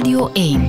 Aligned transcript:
Radio 0.00 0.30
1. 0.32 0.68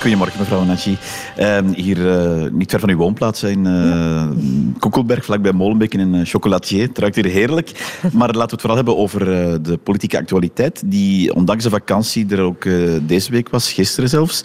Goedemorgen, 0.00 0.38
mevrouw 0.38 0.64
Nachi. 0.64 0.98
Uh, 1.38 1.58
hier 1.74 1.98
uh, 1.98 2.50
niet 2.50 2.70
ver 2.70 2.80
van 2.80 2.88
uw 2.88 2.96
woonplaats 2.96 3.42
in 3.42 3.64
uh, 3.64 3.88
ja. 3.88 4.28
Koekelberg, 4.78 5.24
vlakbij 5.24 5.52
Molenbeek, 5.52 5.94
in 5.94 6.00
een 6.00 6.26
chocolatier. 6.26 6.86
Het 6.86 6.98
ruikt 6.98 7.14
hier 7.14 7.24
heerlijk. 7.24 7.70
Maar 8.18 8.26
laten 8.26 8.40
we 8.40 8.50
het 8.50 8.60
vooral 8.60 8.76
hebben 8.76 8.96
over 8.96 9.20
uh, 9.20 9.54
de 9.62 9.76
politieke 9.76 10.18
actualiteit, 10.18 10.82
die 10.86 11.34
ondanks 11.34 11.64
de 11.64 11.70
vakantie 11.70 12.26
er 12.28 12.40
ook 12.40 12.66
deze 13.02 13.30
week 13.30 13.48
was, 13.48 13.72
gisteren 13.72 14.08
zelfs. 14.08 14.44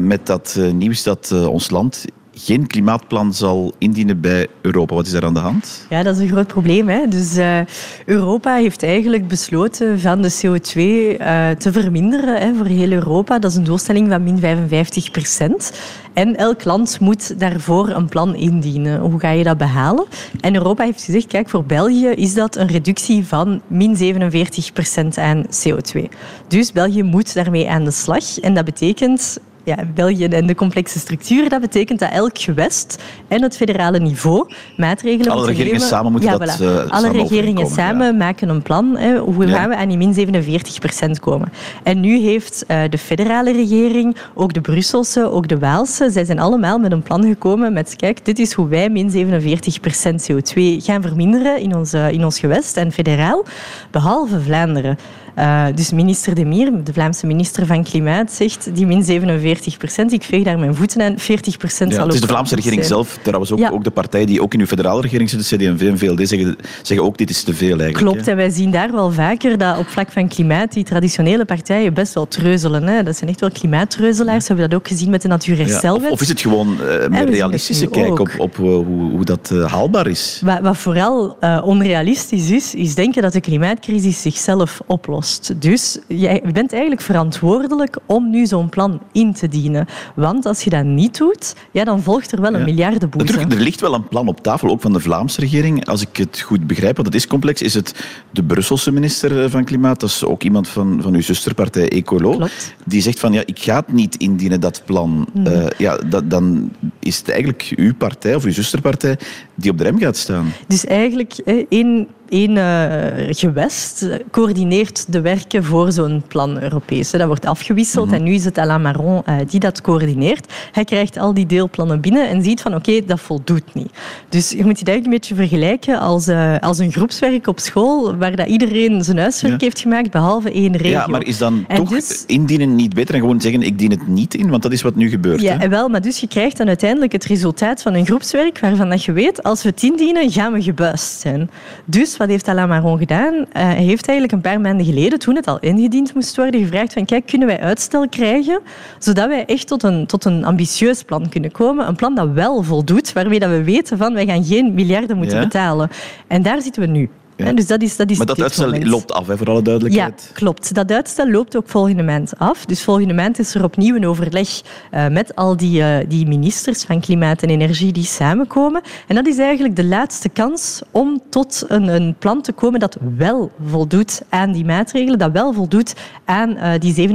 met 0.00 0.26
dat 0.26 0.58
nieuws 0.72 1.02
dat 1.02 1.32
ons 1.32 1.70
land 1.70 2.04
geen 2.38 2.66
klimaatplan 2.66 3.34
zal 3.34 3.74
indienen 3.78 4.20
bij 4.20 4.46
Europa. 4.60 4.94
Wat 4.94 5.06
is 5.06 5.12
daar 5.12 5.24
aan 5.24 5.34
de 5.34 5.40
hand? 5.40 5.86
Ja, 5.90 6.02
dat 6.02 6.16
is 6.16 6.22
een 6.22 6.28
groot 6.28 6.46
probleem. 6.46 6.88
Hè? 6.88 7.08
Dus 7.08 7.36
uh, 7.36 7.58
Europa 8.04 8.54
heeft 8.54 8.82
eigenlijk 8.82 9.28
besloten 9.28 10.00
van 10.00 10.22
de 10.22 10.32
CO2 10.32 10.76
uh, 10.76 11.50
te 11.50 11.72
verminderen 11.72 12.40
hè, 12.40 12.54
voor 12.54 12.66
heel 12.66 12.90
Europa. 12.90 13.38
Dat 13.38 13.50
is 13.50 13.56
een 13.56 13.64
doelstelling 13.64 14.08
van 14.08 14.22
min 14.22 14.38
55 14.38 15.10
procent. 15.10 15.72
En 16.12 16.36
elk 16.36 16.64
land 16.64 17.00
moet 17.00 17.38
daarvoor 17.40 17.88
een 17.88 18.08
plan 18.08 18.34
indienen. 18.34 19.00
Hoe 19.00 19.20
ga 19.20 19.30
je 19.30 19.44
dat 19.44 19.58
behalen? 19.58 20.04
En 20.40 20.54
Europa 20.54 20.84
heeft 20.84 21.04
gezegd, 21.04 21.26
kijk, 21.26 21.48
voor 21.48 21.64
België 21.64 22.06
is 22.08 22.34
dat 22.34 22.56
een 22.56 22.68
reductie 22.68 23.26
van 23.26 23.60
min 23.66 23.96
47 23.96 24.72
procent 24.72 25.18
aan 25.18 25.46
CO2. 25.46 26.02
Dus 26.48 26.72
België 26.72 27.02
moet 27.02 27.34
daarmee 27.34 27.68
aan 27.68 27.84
de 27.84 27.90
slag. 27.90 28.38
En 28.38 28.54
dat 28.54 28.64
betekent 28.64 29.38
ja, 29.66 29.76
België 29.94 30.24
en 30.24 30.46
de 30.46 30.54
complexe 30.54 30.98
structuur, 30.98 31.48
dat 31.48 31.60
betekent 31.60 31.98
dat 31.98 32.10
elk 32.10 32.38
gewest 32.38 33.02
en 33.28 33.42
het 33.42 33.56
federale 33.56 33.98
niveau 33.98 34.50
maatregelen 34.76 35.32
Alle 35.32 35.46
regeringen 35.46 35.80
samen 35.80 36.12
moeten 36.12 36.30
ja, 36.30 36.38
dat 36.38 36.60
uh, 36.60 36.90
Alle 36.90 37.10
regeringen 37.10 37.66
samen 37.66 38.16
maken 38.16 38.48
een 38.48 38.62
plan. 38.62 38.96
Hè, 38.96 39.18
hoe 39.18 39.46
gaan 39.46 39.68
we 39.68 39.76
aan 39.76 39.88
die 39.88 39.96
min 39.96 40.14
47 40.14 40.78
procent 40.78 41.20
komen? 41.20 41.52
En 41.82 42.00
nu 42.00 42.18
heeft 42.18 42.64
uh, 42.68 42.82
de 42.90 42.98
federale 42.98 43.52
regering, 43.52 44.16
ook 44.34 44.54
de 44.54 44.60
Brusselse, 44.60 45.30
ook 45.30 45.48
de 45.48 45.58
Waalse, 45.58 46.10
zij 46.10 46.24
zijn 46.24 46.38
allemaal 46.38 46.78
met 46.78 46.92
een 46.92 47.02
plan 47.02 47.24
gekomen 47.24 47.72
met 47.72 47.96
kijk, 47.96 48.24
dit 48.24 48.38
is 48.38 48.52
hoe 48.52 48.68
wij 48.68 48.88
min 48.90 49.10
47 49.10 49.80
procent 49.80 50.30
CO2 50.30 50.62
gaan 50.78 51.02
verminderen 51.02 51.60
in 51.60 51.76
ons, 51.76 51.92
in 51.92 52.24
ons 52.24 52.38
gewest 52.38 52.76
en 52.76 52.92
federaal, 52.92 53.44
behalve 53.90 54.40
Vlaanderen. 54.40 54.98
Uh, 55.38 55.66
dus 55.74 55.92
minister 55.92 56.34
De 56.34 56.44
Mier, 56.44 56.84
de 56.84 56.92
Vlaamse 56.92 57.26
minister 57.26 57.66
van 57.66 57.84
Klimaat, 57.84 58.32
zegt 58.32 58.74
die 58.74 58.86
min 58.86 59.02
47 59.02 59.55
procent. 59.78 60.12
Ik 60.12 60.22
veeg 60.22 60.44
daar 60.44 60.58
mijn 60.58 60.74
voeten 60.74 61.02
aan. 61.02 61.18
40 61.18 61.56
procent 61.56 61.90
ja, 61.90 61.96
zal 61.96 62.06
Het 62.06 62.14
is 62.14 62.20
de 62.20 62.26
Vlaamse 62.26 62.54
regering 62.54 62.84
zelf, 62.84 63.18
trouwens 63.22 63.52
ook, 63.52 63.58
ja. 63.58 63.70
ook 63.70 63.84
de 63.84 63.90
partij 63.90 64.24
die 64.26 64.42
ook 64.42 64.54
in 64.54 64.60
uw 64.60 64.66
federale 64.66 65.00
regering 65.00 65.30
zit, 65.30 65.48
de 65.48 65.56
CD&V 65.56 65.88
en 65.88 65.98
VLD, 65.98 66.28
zeggen, 66.28 66.56
zeggen 66.82 67.06
ook 67.06 67.18
dit 67.18 67.30
is 67.30 67.42
te 67.42 67.54
veel 67.54 67.78
eigenlijk. 67.80 67.96
Klopt, 67.96 68.24
hè. 68.24 68.30
en 68.30 68.36
wij 68.36 68.50
zien 68.50 68.70
daar 68.70 68.92
wel 68.92 69.12
vaker 69.12 69.58
dat 69.58 69.78
op 69.78 69.86
vlak 69.86 70.12
van 70.12 70.28
klimaat 70.28 70.72
die 70.72 70.84
traditionele 70.84 71.44
partijen 71.44 71.94
best 71.94 72.14
wel 72.14 72.28
treuzelen. 72.28 72.82
Hè. 72.82 73.02
Dat 73.02 73.16
zijn 73.16 73.30
echt 73.30 73.40
wel 73.40 73.50
klimaattreuzelaars. 73.50 74.40
We 74.40 74.46
hebben 74.46 74.70
dat 74.70 74.78
ook 74.78 74.88
gezien 74.88 75.10
met 75.10 75.22
de 75.22 75.28
natuurherstelwet. 75.28 76.02
Ja, 76.02 76.06
of, 76.06 76.12
of, 76.12 76.20
is 76.20 76.28
het 76.28 76.40
gewoon 76.40 76.76
uh, 76.80 77.02
een 77.02 77.26
realistische 77.26 77.86
kijk 77.86 78.18
op, 78.18 78.30
op 78.38 78.58
uh, 78.58 78.64
hoe, 78.64 79.10
hoe, 79.10 79.24
dat 79.24 79.50
uh, 79.52 79.72
haalbaar 79.72 80.06
is? 80.06 80.40
Wat, 80.44 80.60
wat 80.60 80.76
vooral 80.76 81.36
onrealistisch 81.64 82.50
is, 82.50 82.74
is 82.74 82.94
denken 82.94 83.22
dat 83.22 83.32
de 83.32 83.40
klimaatcrisis 83.40 84.22
zichzelf 84.22 84.80
oplost. 84.86 85.52
Dus 85.60 85.98
jij 86.08 86.42
bent 86.52 86.72
eigenlijk 86.72 87.02
verantwoordelijk 87.02 87.98
om 88.06 88.30
nu 88.30 88.46
zo'n 88.46 88.68
plan 88.68 89.00
in 89.12 89.32
te 89.32 89.45
dienen. 89.48 89.86
Want 90.14 90.46
als 90.46 90.62
je 90.62 90.70
dat 90.70 90.84
niet 90.84 91.18
doet, 91.18 91.54
ja, 91.70 91.84
dan 91.84 92.02
volgt 92.02 92.32
er 92.32 92.40
wel 92.40 92.52
een 92.54 92.58
ja. 92.58 92.64
miljardenboete. 92.64 93.38
Er 93.38 93.60
ligt 93.60 93.80
wel 93.80 93.94
een 93.94 94.08
plan 94.08 94.28
op 94.28 94.42
tafel, 94.42 94.68
ook 94.68 94.80
van 94.80 94.92
de 94.92 95.00
Vlaamse 95.00 95.40
regering. 95.40 95.86
Als 95.86 96.00
ik 96.00 96.16
het 96.16 96.40
goed 96.40 96.66
begrijp, 96.66 96.96
want 96.96 97.08
het 97.08 97.16
is 97.16 97.26
complex, 97.26 97.62
is 97.62 97.74
het 97.74 98.04
de 98.30 98.44
Brusselse 98.44 98.92
minister 98.92 99.50
van 99.50 99.64
Klimaat. 99.64 100.00
Dat 100.00 100.08
is 100.08 100.24
ook 100.24 100.42
iemand 100.42 100.68
van, 100.68 100.98
van 101.02 101.14
uw 101.14 101.22
zusterpartij 101.22 101.88
Ecolo. 101.88 102.30
Klopt. 102.30 102.74
Die 102.84 103.02
zegt 103.02 103.18
van, 103.18 103.32
ja, 103.32 103.42
ik 103.44 103.58
ga 103.58 103.76
het 103.76 103.92
niet 103.92 104.16
indienen, 104.16 104.60
dat 104.60 104.82
plan. 104.84 105.28
Mm. 105.32 105.46
Uh, 105.46 105.66
ja, 105.78 105.96
dat, 105.96 106.30
dan 106.30 106.72
is 106.98 107.18
het 107.18 107.28
eigenlijk 107.28 107.72
uw 107.76 107.94
partij 107.94 108.34
of 108.34 108.44
uw 108.44 108.52
zusterpartij 108.52 109.18
die 109.54 109.70
op 109.70 109.78
de 109.78 109.84
rem 109.84 109.98
gaat 109.98 110.16
staan. 110.16 110.52
Dus 110.66 110.84
eigenlijk 110.84 111.32
één 111.68 112.08
één 112.28 112.56
uh, 112.56 113.34
gewest 113.34 114.08
coördineert 114.30 115.12
de 115.12 115.20
werken 115.20 115.64
voor 115.64 115.92
zo'n 115.92 116.22
plan 116.28 116.62
Europees. 116.62 117.10
Dat 117.10 117.26
wordt 117.26 117.46
afgewisseld 117.46 118.06
mm 118.06 118.12
-hmm. 118.12 118.20
en 118.20 118.28
nu 118.28 118.34
is 118.34 118.44
het 118.44 118.58
Alain 118.58 118.82
Marron 118.82 119.22
uh, 119.28 119.36
die 119.48 119.60
dat 119.60 119.80
coördineert. 119.80 120.52
Hij 120.72 120.84
krijgt 120.84 121.18
al 121.18 121.34
die 121.34 121.46
deelplannen 121.46 122.00
binnen 122.00 122.28
en 122.28 122.42
ziet 122.42 122.60
van 122.60 122.74
oké, 122.74 122.90
okay, 122.90 123.06
dat 123.06 123.20
voldoet 123.20 123.74
niet. 123.74 123.90
Dus 124.28 124.50
je 124.50 124.64
moet 124.64 124.78
je 124.78 124.84
eigenlijk 124.84 125.04
een 125.04 125.10
beetje 125.10 125.34
vergelijken 125.34 125.98
als, 125.98 126.28
uh, 126.28 126.58
als 126.58 126.78
een 126.78 126.92
groepswerk 126.92 127.46
op 127.46 127.58
school 127.58 128.16
waar 128.16 128.36
dat 128.36 128.46
iedereen 128.46 129.04
zijn 129.04 129.18
huiswerk 129.18 129.60
ja. 129.60 129.66
heeft 129.66 129.80
gemaakt 129.80 130.10
behalve 130.10 130.52
één 130.52 130.76
regio. 130.76 130.90
Ja, 130.90 131.06
maar 131.06 131.24
is 131.24 131.38
dan 131.38 131.64
en 131.68 131.76
toch 131.76 131.88
dus, 131.88 132.24
indienen 132.26 132.74
niet 132.74 132.94
beter 132.94 133.12
dan 133.12 133.20
gewoon 133.20 133.40
zeggen 133.40 133.62
ik 133.62 133.78
dien 133.78 133.90
het 133.90 134.08
niet 134.08 134.34
in? 134.34 134.50
Want 134.50 134.62
dat 134.62 134.72
is 134.72 134.82
wat 134.82 134.94
nu 134.94 135.08
gebeurt. 135.08 135.40
Ja, 135.40 135.58
hè? 135.58 135.68
wel, 135.68 135.88
maar 135.88 136.02
dus 136.02 136.18
je 136.20 136.28
krijgt 136.28 136.56
dan 136.56 136.66
uiteindelijk 136.66 137.12
het 137.12 137.24
resultaat 137.24 137.82
van 137.82 137.94
een 137.94 138.06
groepswerk 138.06 138.58
waarvan 138.58 138.90
dat 138.90 139.04
je 139.04 139.12
weet 139.12 139.42
als 139.42 139.62
we 139.62 139.68
het 139.68 139.82
indienen 139.82 140.30
gaan 140.30 140.52
we 140.52 140.62
gebuist 140.62 141.20
zijn. 141.20 141.50
Dus 141.84 142.15
wat 142.16 142.28
heeft 142.28 142.48
Alain 142.48 142.68
Marron 142.68 142.98
gedaan? 142.98 143.34
Uh, 143.34 143.44
hij 143.52 143.82
heeft 143.82 144.08
eigenlijk 144.08 144.32
een 144.32 144.50
paar 144.50 144.60
maanden 144.60 144.86
geleden, 144.86 145.18
toen 145.18 145.36
het 145.36 145.46
al 145.46 145.58
ingediend 145.58 146.14
moest 146.14 146.36
worden, 146.36 146.60
gevraagd 146.60 146.92
van 146.92 147.04
kijk, 147.04 147.26
kunnen 147.26 147.48
wij 147.48 147.60
uitstel 147.60 148.08
krijgen, 148.08 148.60
zodat 148.98 149.28
wij 149.28 149.44
echt 149.44 149.66
tot 149.66 149.82
een, 149.82 150.06
tot 150.06 150.24
een 150.24 150.44
ambitieus 150.44 151.02
plan 151.02 151.28
kunnen 151.28 151.52
komen. 151.52 151.88
Een 151.88 151.96
plan 151.96 152.14
dat 152.14 152.30
wel 152.30 152.62
voldoet, 152.62 153.12
waarmee 153.12 153.38
dat 153.38 153.50
we 153.50 153.64
weten 153.64 153.98
van 153.98 154.14
wij 154.14 154.26
gaan 154.26 154.44
geen 154.44 154.74
miljarden 154.74 155.16
moeten 155.16 155.36
ja. 155.36 155.42
betalen. 155.42 155.90
En 156.26 156.42
daar 156.42 156.62
zitten 156.62 156.82
we 156.82 156.88
nu. 156.88 157.10
Ja. 157.36 157.52
Dus 157.52 157.66
dat 157.66 157.82
is, 157.82 157.96
dat 157.96 158.10
is 158.10 158.16
maar 158.16 158.26
dat 158.26 158.40
uitstel 158.40 158.70
moment. 158.70 158.86
loopt 158.86 159.12
af, 159.12 159.26
hè, 159.26 159.36
voor 159.36 159.46
alle 159.46 159.62
duidelijkheid. 159.62 160.24
Ja, 160.28 160.34
klopt. 160.34 160.74
Dat 160.74 160.92
uitstel 160.92 161.30
loopt 161.30 161.56
ook 161.56 161.68
volgende 161.68 162.02
maand 162.02 162.38
af. 162.38 162.64
Dus 162.64 162.82
volgende 162.82 163.14
maand 163.14 163.38
is 163.38 163.54
er 163.54 163.64
opnieuw 163.64 163.96
een 163.96 164.06
overleg 164.06 164.48
uh, 164.92 165.08
met 165.08 165.34
al 165.34 165.56
die, 165.56 165.80
uh, 165.80 165.96
die 166.08 166.26
ministers 166.26 166.84
van 166.84 167.00
Klimaat 167.00 167.42
en 167.42 167.48
Energie 167.48 167.92
die 167.92 168.04
samenkomen. 168.04 168.82
En 169.06 169.14
dat 169.14 169.26
is 169.26 169.38
eigenlijk 169.38 169.76
de 169.76 169.84
laatste 169.84 170.28
kans 170.28 170.82
om 170.90 171.20
tot 171.30 171.64
een, 171.68 171.88
een 171.88 172.14
plan 172.18 172.42
te 172.42 172.52
komen 172.52 172.80
dat 172.80 172.96
wel 173.16 173.52
voldoet 173.66 174.22
aan 174.28 174.52
die 174.52 174.64
maatregelen, 174.64 175.18
dat 175.18 175.32
wel 175.32 175.52
voldoet 175.52 175.94
aan 176.24 176.50
uh, 176.50 176.72
die 176.78 177.08
47% 177.08 177.12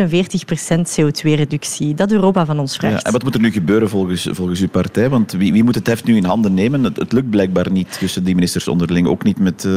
CO2-reductie. 1.00 1.94
Dat 1.94 2.12
Europa 2.12 2.46
van 2.46 2.60
ons 2.60 2.78
vraagt. 2.78 2.94
Ja, 2.94 3.02
en 3.02 3.12
wat 3.12 3.24
moet 3.24 3.34
er 3.34 3.42
nu 3.42 3.52
gebeuren 3.52 3.90
volgens, 3.90 4.28
volgens 4.32 4.60
uw 4.60 4.70
partij? 4.70 5.10
Want 5.10 5.32
wie, 5.32 5.52
wie 5.52 5.64
moet 5.64 5.76
het 5.76 5.88
heft 5.88 6.04
nu 6.04 6.16
in 6.16 6.24
handen 6.24 6.54
nemen? 6.54 6.84
Het, 6.84 6.98
het 6.98 7.12
lukt 7.12 7.30
blijkbaar 7.30 7.72
niet 7.72 7.98
tussen 8.00 8.24
die 8.24 8.36
ministers 8.36 8.68
onderling, 8.68 9.08
ook 9.08 9.24
niet 9.24 9.40
met 9.40 9.68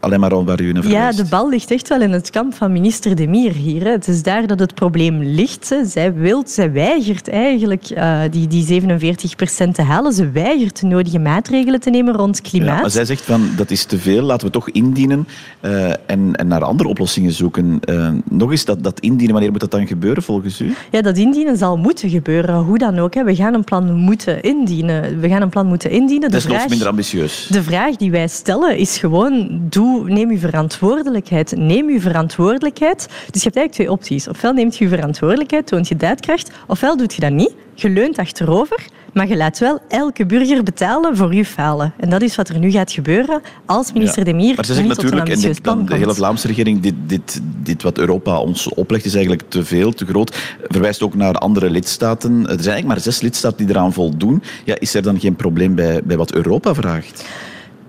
alleen 0.00 0.20
maar 0.20 0.44
waar 0.44 0.60
u 0.60 0.72
naar 0.72 0.88
Ja, 0.88 1.12
de 1.12 1.24
bal 1.24 1.48
ligt 1.48 1.70
echt 1.70 1.88
wel 1.88 2.00
in 2.00 2.12
het 2.12 2.30
kamp 2.30 2.54
van 2.54 2.72
minister 2.72 3.16
De 3.16 3.26
Mier 3.26 3.52
hier. 3.52 3.82
Hè. 3.84 3.90
Het 3.90 4.08
is 4.08 4.22
daar 4.22 4.46
dat 4.46 4.58
het 4.58 4.74
probleem 4.74 5.22
ligt. 5.22 5.68
Hè. 5.68 5.84
Zij 5.84 6.14
wilt, 6.14 6.50
zij 6.50 6.72
weigert 6.72 7.28
eigenlijk 7.28 7.90
uh, 7.90 8.20
die, 8.30 8.46
die 8.46 8.64
47 8.64 9.36
procent 9.36 9.74
te 9.74 9.82
halen. 9.82 10.12
Ze 10.12 10.30
weigert 10.30 10.80
de 10.80 10.86
nodige 10.86 11.18
maatregelen 11.18 11.80
te 11.80 11.90
nemen 11.90 12.14
rond 12.14 12.40
klimaat. 12.40 12.74
Ja, 12.74 12.80
maar 12.80 12.90
zij 12.90 13.04
zegt 13.04 13.22
van 13.22 13.48
dat 13.56 13.70
is 13.70 13.84
te 13.84 13.98
veel, 13.98 14.22
laten 14.22 14.46
we 14.46 14.52
toch 14.52 14.70
indienen 14.70 15.28
uh, 15.60 15.88
en, 15.90 16.34
en 16.36 16.46
naar 16.46 16.64
andere 16.64 16.88
oplossingen 16.88 17.32
zoeken. 17.32 17.80
Uh, 17.84 18.08
nog 18.30 18.50
eens, 18.50 18.64
dat, 18.64 18.82
dat 18.82 19.00
indienen, 19.00 19.32
wanneer 19.32 19.50
moet 19.50 19.60
dat 19.60 19.70
dan 19.70 19.86
gebeuren 19.86 20.22
volgens 20.22 20.60
u? 20.60 20.74
Ja, 20.90 21.02
dat 21.02 21.16
indienen 21.16 21.56
zal 21.56 21.76
moeten 21.76 22.10
gebeuren, 22.10 22.54
hoe 22.54 22.78
dan 22.78 22.98
ook. 22.98 23.14
Hè. 23.14 23.24
We 23.24 23.34
gaan 23.34 23.54
een 23.54 23.64
plan 23.64 23.94
moeten 23.94 24.42
indienen. 24.42 25.20
We 25.20 25.28
gaan 25.28 25.42
een 25.42 25.48
plan 25.48 25.66
moeten 25.66 25.90
indienen. 25.90 26.30
De 26.30 26.40
vraag, 26.40 26.68
minder 26.68 26.88
ambitieus. 26.88 27.46
De 27.50 27.62
vraag 27.62 27.96
die 27.96 28.10
wij 28.10 28.28
stellen 28.28 28.78
is 28.78 28.98
gewoon, 28.98 29.60
doe, 29.68 29.85
neem 30.06 30.30
uw 30.30 30.38
verantwoordelijkheid. 30.38 31.56
Neem 31.56 31.88
uw 31.88 32.00
verantwoordelijkheid. 32.00 33.06
Dus 33.30 33.42
je 33.42 33.48
hebt 33.48 33.56
eigenlijk 33.56 33.72
twee 33.72 33.90
opties. 33.90 34.28
Ofwel 34.28 34.52
neemt 34.52 34.76
je 34.76 34.88
verantwoordelijkheid, 34.88 35.66
toont 35.66 35.88
je 35.88 35.96
daadkracht, 35.96 36.50
ofwel 36.66 36.96
doet 36.96 37.14
je 37.14 37.20
dat 37.20 37.32
niet. 37.32 37.54
Je 37.74 37.90
leunt 37.90 38.18
achterover, 38.18 38.86
maar 39.12 39.28
je 39.28 39.36
laat 39.36 39.58
wel 39.58 39.78
elke 39.88 40.26
burger 40.26 40.62
betalen 40.62 41.16
voor 41.16 41.34
je 41.34 41.44
falen. 41.44 41.92
En 41.96 42.10
dat 42.10 42.22
is 42.22 42.36
wat 42.36 42.48
er 42.48 42.58
nu 42.58 42.70
gaat 42.70 42.92
gebeuren 42.92 43.40
als 43.66 43.92
minister 43.92 44.18
ja. 44.18 44.24
De 44.24 44.36
Mier 44.36 44.54
maar 44.54 44.64
ze 44.64 44.74
zegt 44.74 44.88
natuurlijk, 44.88 45.28
en 45.28 45.54
dan 45.62 45.86
de 45.86 45.94
hele 45.94 46.14
Vlaamse 46.14 46.46
regering, 46.46 46.80
dit, 46.80 46.94
dit, 47.06 47.40
dit 47.62 47.82
wat 47.82 47.98
Europa 47.98 48.40
ons 48.40 48.68
oplegt 48.68 49.04
is 49.04 49.14
eigenlijk 49.14 49.44
te 49.48 49.64
veel, 49.64 49.92
te 49.92 50.06
groot. 50.06 50.36
Verwijst 50.62 51.02
ook 51.02 51.14
naar 51.14 51.34
andere 51.34 51.70
lidstaten. 51.70 52.32
Er 52.32 52.46
zijn 52.46 52.56
eigenlijk 52.56 52.86
maar 52.86 53.00
zes 53.00 53.20
lidstaten 53.20 53.58
die 53.58 53.68
eraan 53.68 53.92
voldoen. 53.92 54.42
Ja, 54.64 54.76
is 54.78 54.94
er 54.94 55.02
dan 55.02 55.20
geen 55.20 55.36
probleem 55.36 55.74
bij, 55.74 56.00
bij 56.04 56.16
wat 56.16 56.32
Europa 56.32 56.74
vraagt? 56.74 57.24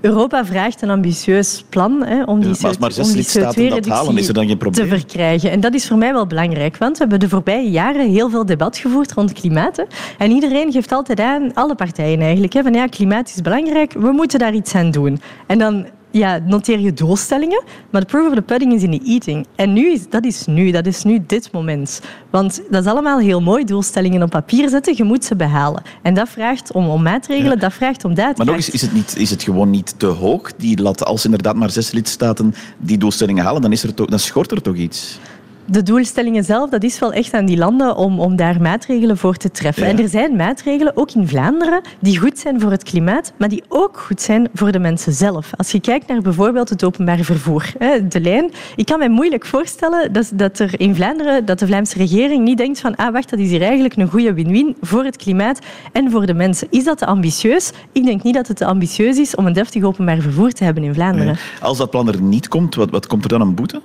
Europa 0.01 0.45
vraagt 0.45 0.81
een 0.81 0.89
ambitieus 0.89 1.63
plan 1.69 2.05
hè, 2.05 2.23
om 2.23 2.39
die, 2.39 2.55
ja, 2.59 2.71
maar 2.79 2.91
om 2.97 3.11
die 3.11 3.27
CO2-reductie 3.27 4.69
te 4.71 4.87
verkrijgen. 4.87 5.51
En 5.51 5.59
dat 5.59 5.73
is 5.73 5.87
voor 5.87 5.97
mij 5.97 6.13
wel 6.13 6.27
belangrijk, 6.27 6.77
want 6.77 6.91
we 6.91 6.99
hebben 6.99 7.19
de 7.19 7.29
voorbije 7.29 7.69
jaren 7.69 8.09
heel 8.09 8.29
veel 8.29 8.45
debat 8.45 8.77
gevoerd 8.77 9.13
rond 9.13 9.33
klimaat. 9.33 9.77
Hè. 9.77 9.83
En 10.17 10.31
iedereen 10.31 10.71
geeft 10.71 10.91
altijd 10.91 11.19
aan, 11.19 11.53
alle 11.53 11.75
partijen 11.75 12.19
eigenlijk, 12.19 12.53
hè, 12.53 12.63
van 12.63 12.73
ja, 12.73 12.85
klimaat 12.85 13.29
is 13.29 13.41
belangrijk, 13.41 13.93
we 13.93 14.11
moeten 14.11 14.39
daar 14.39 14.53
iets 14.53 14.75
aan 14.75 14.91
doen. 14.91 15.21
En 15.47 15.57
dan 15.57 15.85
ja, 16.17 16.39
noteer 16.45 16.79
je 16.79 16.93
doelstellingen, 16.93 17.63
maar 17.89 18.01
de 18.01 18.07
proof 18.07 18.27
of 18.27 18.33
the 18.33 18.41
pudding 18.41 18.73
is 18.73 18.83
in 18.83 18.99
the 18.99 19.05
eating. 19.05 19.47
En 19.55 19.73
nu 19.73 19.91
is, 19.91 20.09
dat 20.09 20.25
is 20.25 20.45
nu, 20.45 20.71
dat 20.71 20.85
is 20.85 21.03
nu 21.03 21.23
dit 21.27 21.51
moment. 21.51 22.01
Want 22.29 22.61
dat 22.69 22.83
is 22.83 22.91
allemaal 22.91 23.19
heel 23.19 23.41
mooi, 23.41 23.63
doelstellingen 23.63 24.23
op 24.23 24.29
papier 24.29 24.69
zetten, 24.69 24.93
je 24.97 25.03
moet 25.03 25.25
ze 25.25 25.35
behalen. 25.35 25.83
En 26.01 26.13
dat 26.13 26.29
vraagt 26.29 26.71
om, 26.71 26.89
om 26.89 27.01
maatregelen, 27.01 27.59
dat 27.59 27.73
vraagt 27.73 28.05
om 28.05 28.13
daad. 28.13 28.37
Maar 28.37 28.45
nog 28.45 28.55
eens, 28.55 28.69
is 28.69 28.81
het, 28.81 28.93
niet, 28.93 29.17
is 29.17 29.29
het 29.29 29.43
gewoon 29.43 29.69
niet 29.69 29.99
te 29.99 30.05
hoog, 30.05 30.51
die 30.55 30.81
lat? 30.81 31.05
Als 31.05 31.25
inderdaad 31.25 31.55
maar 31.55 31.69
zes 31.69 31.91
lidstaten 31.91 32.53
die 32.77 32.97
doelstellingen 32.97 33.43
halen, 33.43 33.61
dan, 33.61 33.71
is 33.71 33.83
er 33.83 33.93
toch, 33.93 34.07
dan 34.07 34.19
schort 34.19 34.51
er 34.51 34.61
toch 34.61 34.75
iets? 34.75 35.19
De 35.69 35.83
doelstellingen 35.83 36.43
zelf, 36.43 36.69
dat 36.69 36.83
is 36.83 36.99
wel 36.99 37.13
echt 37.13 37.33
aan 37.33 37.45
die 37.45 37.57
landen 37.57 37.95
om, 37.95 38.19
om 38.19 38.35
daar 38.35 38.61
maatregelen 38.61 39.17
voor 39.17 39.35
te 39.35 39.51
treffen. 39.51 39.85
En 39.85 39.99
er 39.99 40.09
zijn 40.09 40.35
maatregelen, 40.35 40.97
ook 40.97 41.11
in 41.11 41.27
Vlaanderen, 41.27 41.81
die 41.99 42.19
goed 42.19 42.39
zijn 42.39 42.61
voor 42.61 42.71
het 42.71 42.83
klimaat, 42.83 43.33
maar 43.37 43.49
die 43.49 43.63
ook 43.67 43.97
goed 43.97 44.21
zijn 44.21 44.49
voor 44.53 44.71
de 44.71 44.79
mensen 44.79 45.13
zelf. 45.13 45.49
Als 45.57 45.71
je 45.71 45.79
kijkt 45.79 46.07
naar 46.07 46.21
bijvoorbeeld 46.21 46.69
het 46.69 46.83
openbaar 46.83 47.17
vervoer, 47.17 47.65
de 48.09 48.21
lijn. 48.21 48.51
Ik 48.75 48.85
kan 48.85 48.99
me 48.99 49.09
moeilijk 49.09 49.45
voorstellen 49.45 50.13
dat, 50.13 50.31
dat 50.33 50.59
er 50.59 50.79
in 50.79 50.95
Vlaanderen, 50.95 51.45
dat 51.45 51.59
de 51.59 51.67
Vlaamse 51.67 51.97
regering 51.97 52.43
niet 52.43 52.57
denkt 52.57 52.79
van, 52.79 52.95
ah 52.95 53.13
wacht, 53.13 53.29
dat 53.29 53.39
is 53.39 53.49
hier 53.49 53.61
eigenlijk 53.61 53.95
een 53.95 54.09
goede 54.09 54.33
win-win 54.33 54.75
voor 54.81 55.03
het 55.03 55.15
klimaat 55.15 55.59
en 55.91 56.11
voor 56.11 56.25
de 56.25 56.33
mensen. 56.33 56.67
Is 56.69 56.83
dat 56.83 56.97
te 56.97 57.05
ambitieus? 57.05 57.71
Ik 57.91 58.05
denk 58.05 58.23
niet 58.23 58.33
dat 58.33 58.47
het 58.47 58.57
te 58.57 58.65
ambitieus 58.65 59.17
is 59.17 59.35
om 59.35 59.45
een 59.45 59.53
deftig 59.53 59.83
openbaar 59.83 60.19
vervoer 60.19 60.51
te 60.51 60.63
hebben 60.63 60.83
in 60.83 60.93
Vlaanderen. 60.93 61.37
Als 61.61 61.77
dat 61.77 61.89
plan 61.89 62.07
er 62.07 62.21
niet 62.21 62.47
komt, 62.47 62.75
wat, 62.75 62.89
wat 62.89 63.07
komt 63.07 63.23
er 63.23 63.29
dan 63.29 63.41
een 63.41 63.55
boete? 63.55 63.81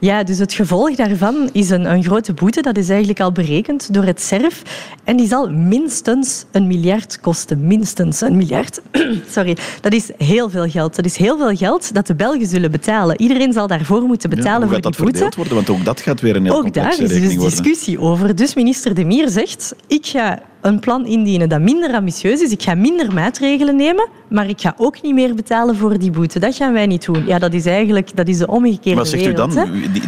Ja, 0.00 0.22
dus 0.22 0.38
het 0.38 0.52
gevolg 0.52 0.94
daarvan 0.94 1.23
is 1.52 1.70
een, 1.70 1.90
een 1.90 2.04
grote 2.04 2.32
boete. 2.32 2.62
Dat 2.62 2.76
is 2.76 2.88
eigenlijk 2.88 3.20
al 3.20 3.32
berekend 3.32 3.94
door 3.94 4.04
het 4.04 4.20
CERF. 4.20 4.62
En 5.04 5.16
die 5.16 5.28
zal 5.28 5.50
minstens 5.50 6.44
een 6.50 6.66
miljard 6.66 7.20
kosten. 7.20 7.66
Minstens 7.66 8.20
een 8.20 8.36
miljard. 8.36 8.80
Sorry. 9.30 9.56
Dat 9.80 9.92
is 9.92 10.10
heel 10.18 10.50
veel 10.50 10.68
geld. 10.68 10.96
Dat 10.96 11.04
is 11.04 11.16
heel 11.16 11.38
veel 11.38 11.56
geld 11.56 11.94
dat 11.94 12.06
de 12.06 12.14
Belgen 12.14 12.46
zullen 12.46 12.70
betalen. 12.70 13.20
Iedereen 13.20 13.52
zal 13.52 13.66
daarvoor 13.66 14.02
moeten 14.02 14.30
betalen 14.30 14.68
voor 14.68 14.80
die 14.80 14.90
boete. 14.90 14.98
Dat 15.02 15.12
verdeeld 15.12 15.34
worden? 15.34 15.54
Want 15.54 15.70
ook 15.70 15.84
dat 15.84 16.00
gaat 16.00 16.20
weer 16.20 16.36
een 16.36 16.44
heel 16.44 16.56
Ook 16.56 16.72
daar 16.72 17.00
is 17.00 17.08
dus 17.08 17.38
discussie 17.38 18.00
over. 18.00 18.36
Dus 18.36 18.54
minister 18.54 18.94
De 18.94 19.04
Mier 19.04 19.28
zegt, 19.28 19.74
ik 19.86 20.06
ga 20.06 20.42
een 20.64 20.78
plan 20.78 21.06
indienen 21.06 21.48
dat 21.48 21.60
minder 21.60 21.94
ambitieus 21.94 22.40
is. 22.40 22.50
Ik 22.50 22.62
ga 22.62 22.74
minder 22.74 23.14
maatregelen 23.14 23.76
nemen, 23.76 24.08
maar 24.28 24.48
ik 24.48 24.60
ga 24.60 24.74
ook 24.76 25.02
niet 25.02 25.14
meer 25.14 25.34
betalen 25.34 25.76
voor 25.76 25.98
die 25.98 26.10
boete. 26.10 26.38
Dat 26.38 26.54
gaan 26.54 26.72
wij 26.72 26.86
niet 26.86 27.04
doen. 27.04 27.26
Ja, 27.26 27.38
dat 27.38 27.52
is 27.52 27.66
eigenlijk 27.66 28.16
dat 28.16 28.28
is 28.28 28.38
de 28.38 28.46
omgekeerde 28.46 28.98
Wat 28.98 29.08
zegt 29.08 29.26
u 29.26 29.32
dan? 29.32 29.50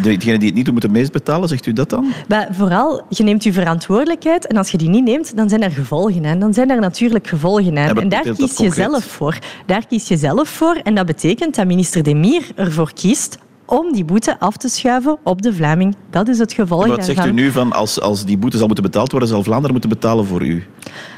Degenen 0.02 0.38
die 0.38 0.48
het 0.48 0.54
niet 0.54 0.64
doen, 0.64 0.72
moeten 0.72 0.90
meest 0.90 1.12
betalen. 1.12 1.48
Zegt 1.48 1.66
u 1.66 1.72
dat 1.72 1.90
dan? 1.90 2.12
Maar 2.28 2.48
vooral, 2.50 3.02
je 3.08 3.22
neemt 3.22 3.44
je 3.44 3.52
verantwoordelijkheid 3.52 4.46
en 4.46 4.56
als 4.56 4.70
je 4.70 4.78
die 4.78 4.88
niet 4.88 5.04
neemt, 5.04 5.36
dan 5.36 5.48
zijn 5.48 5.62
er 5.62 5.70
gevolgen 5.70 6.26
aan. 6.26 6.38
Dan 6.38 6.54
zijn 6.54 6.70
er 6.70 6.80
natuurlijk 6.80 7.26
gevolgen 7.26 7.78
aan. 7.78 7.96
en 7.96 8.08
daar 8.08 8.34
kies 8.36 8.58
je 8.58 8.72
zelf 8.72 9.04
voor. 9.04 9.38
Daar 9.66 9.86
kies 9.86 10.08
je 10.08 10.16
zelf 10.16 10.48
voor 10.48 10.74
en 10.82 10.94
dat 10.94 11.06
betekent 11.06 11.54
dat 11.54 11.66
minister 11.66 12.02
Demir 12.02 12.42
ervoor 12.54 12.92
kiest 12.92 13.38
om 13.66 13.92
die 13.92 14.04
boete 14.04 14.40
af 14.40 14.56
te 14.56 14.68
schuiven 14.68 15.18
op 15.22 15.42
de 15.42 15.54
Vlaming. 15.54 15.96
Dat 16.10 16.28
is 16.28 16.38
het 16.38 16.52
gevolg 16.52 16.86
wat 16.86 17.04
zegt 17.04 17.26
u 17.26 17.32
nu 17.32 17.50
van 17.50 17.72
als, 17.72 18.00
als 18.00 18.24
die 18.24 18.38
boete 18.38 18.56
zal 18.56 18.66
moeten 18.66 18.84
betaald 18.84 19.10
worden, 19.10 19.28
zal 19.28 19.42
Vlaanderen 19.42 19.72
moeten 19.72 19.90
betalen 19.90 20.26
voor 20.26 20.42
u? 20.42 20.64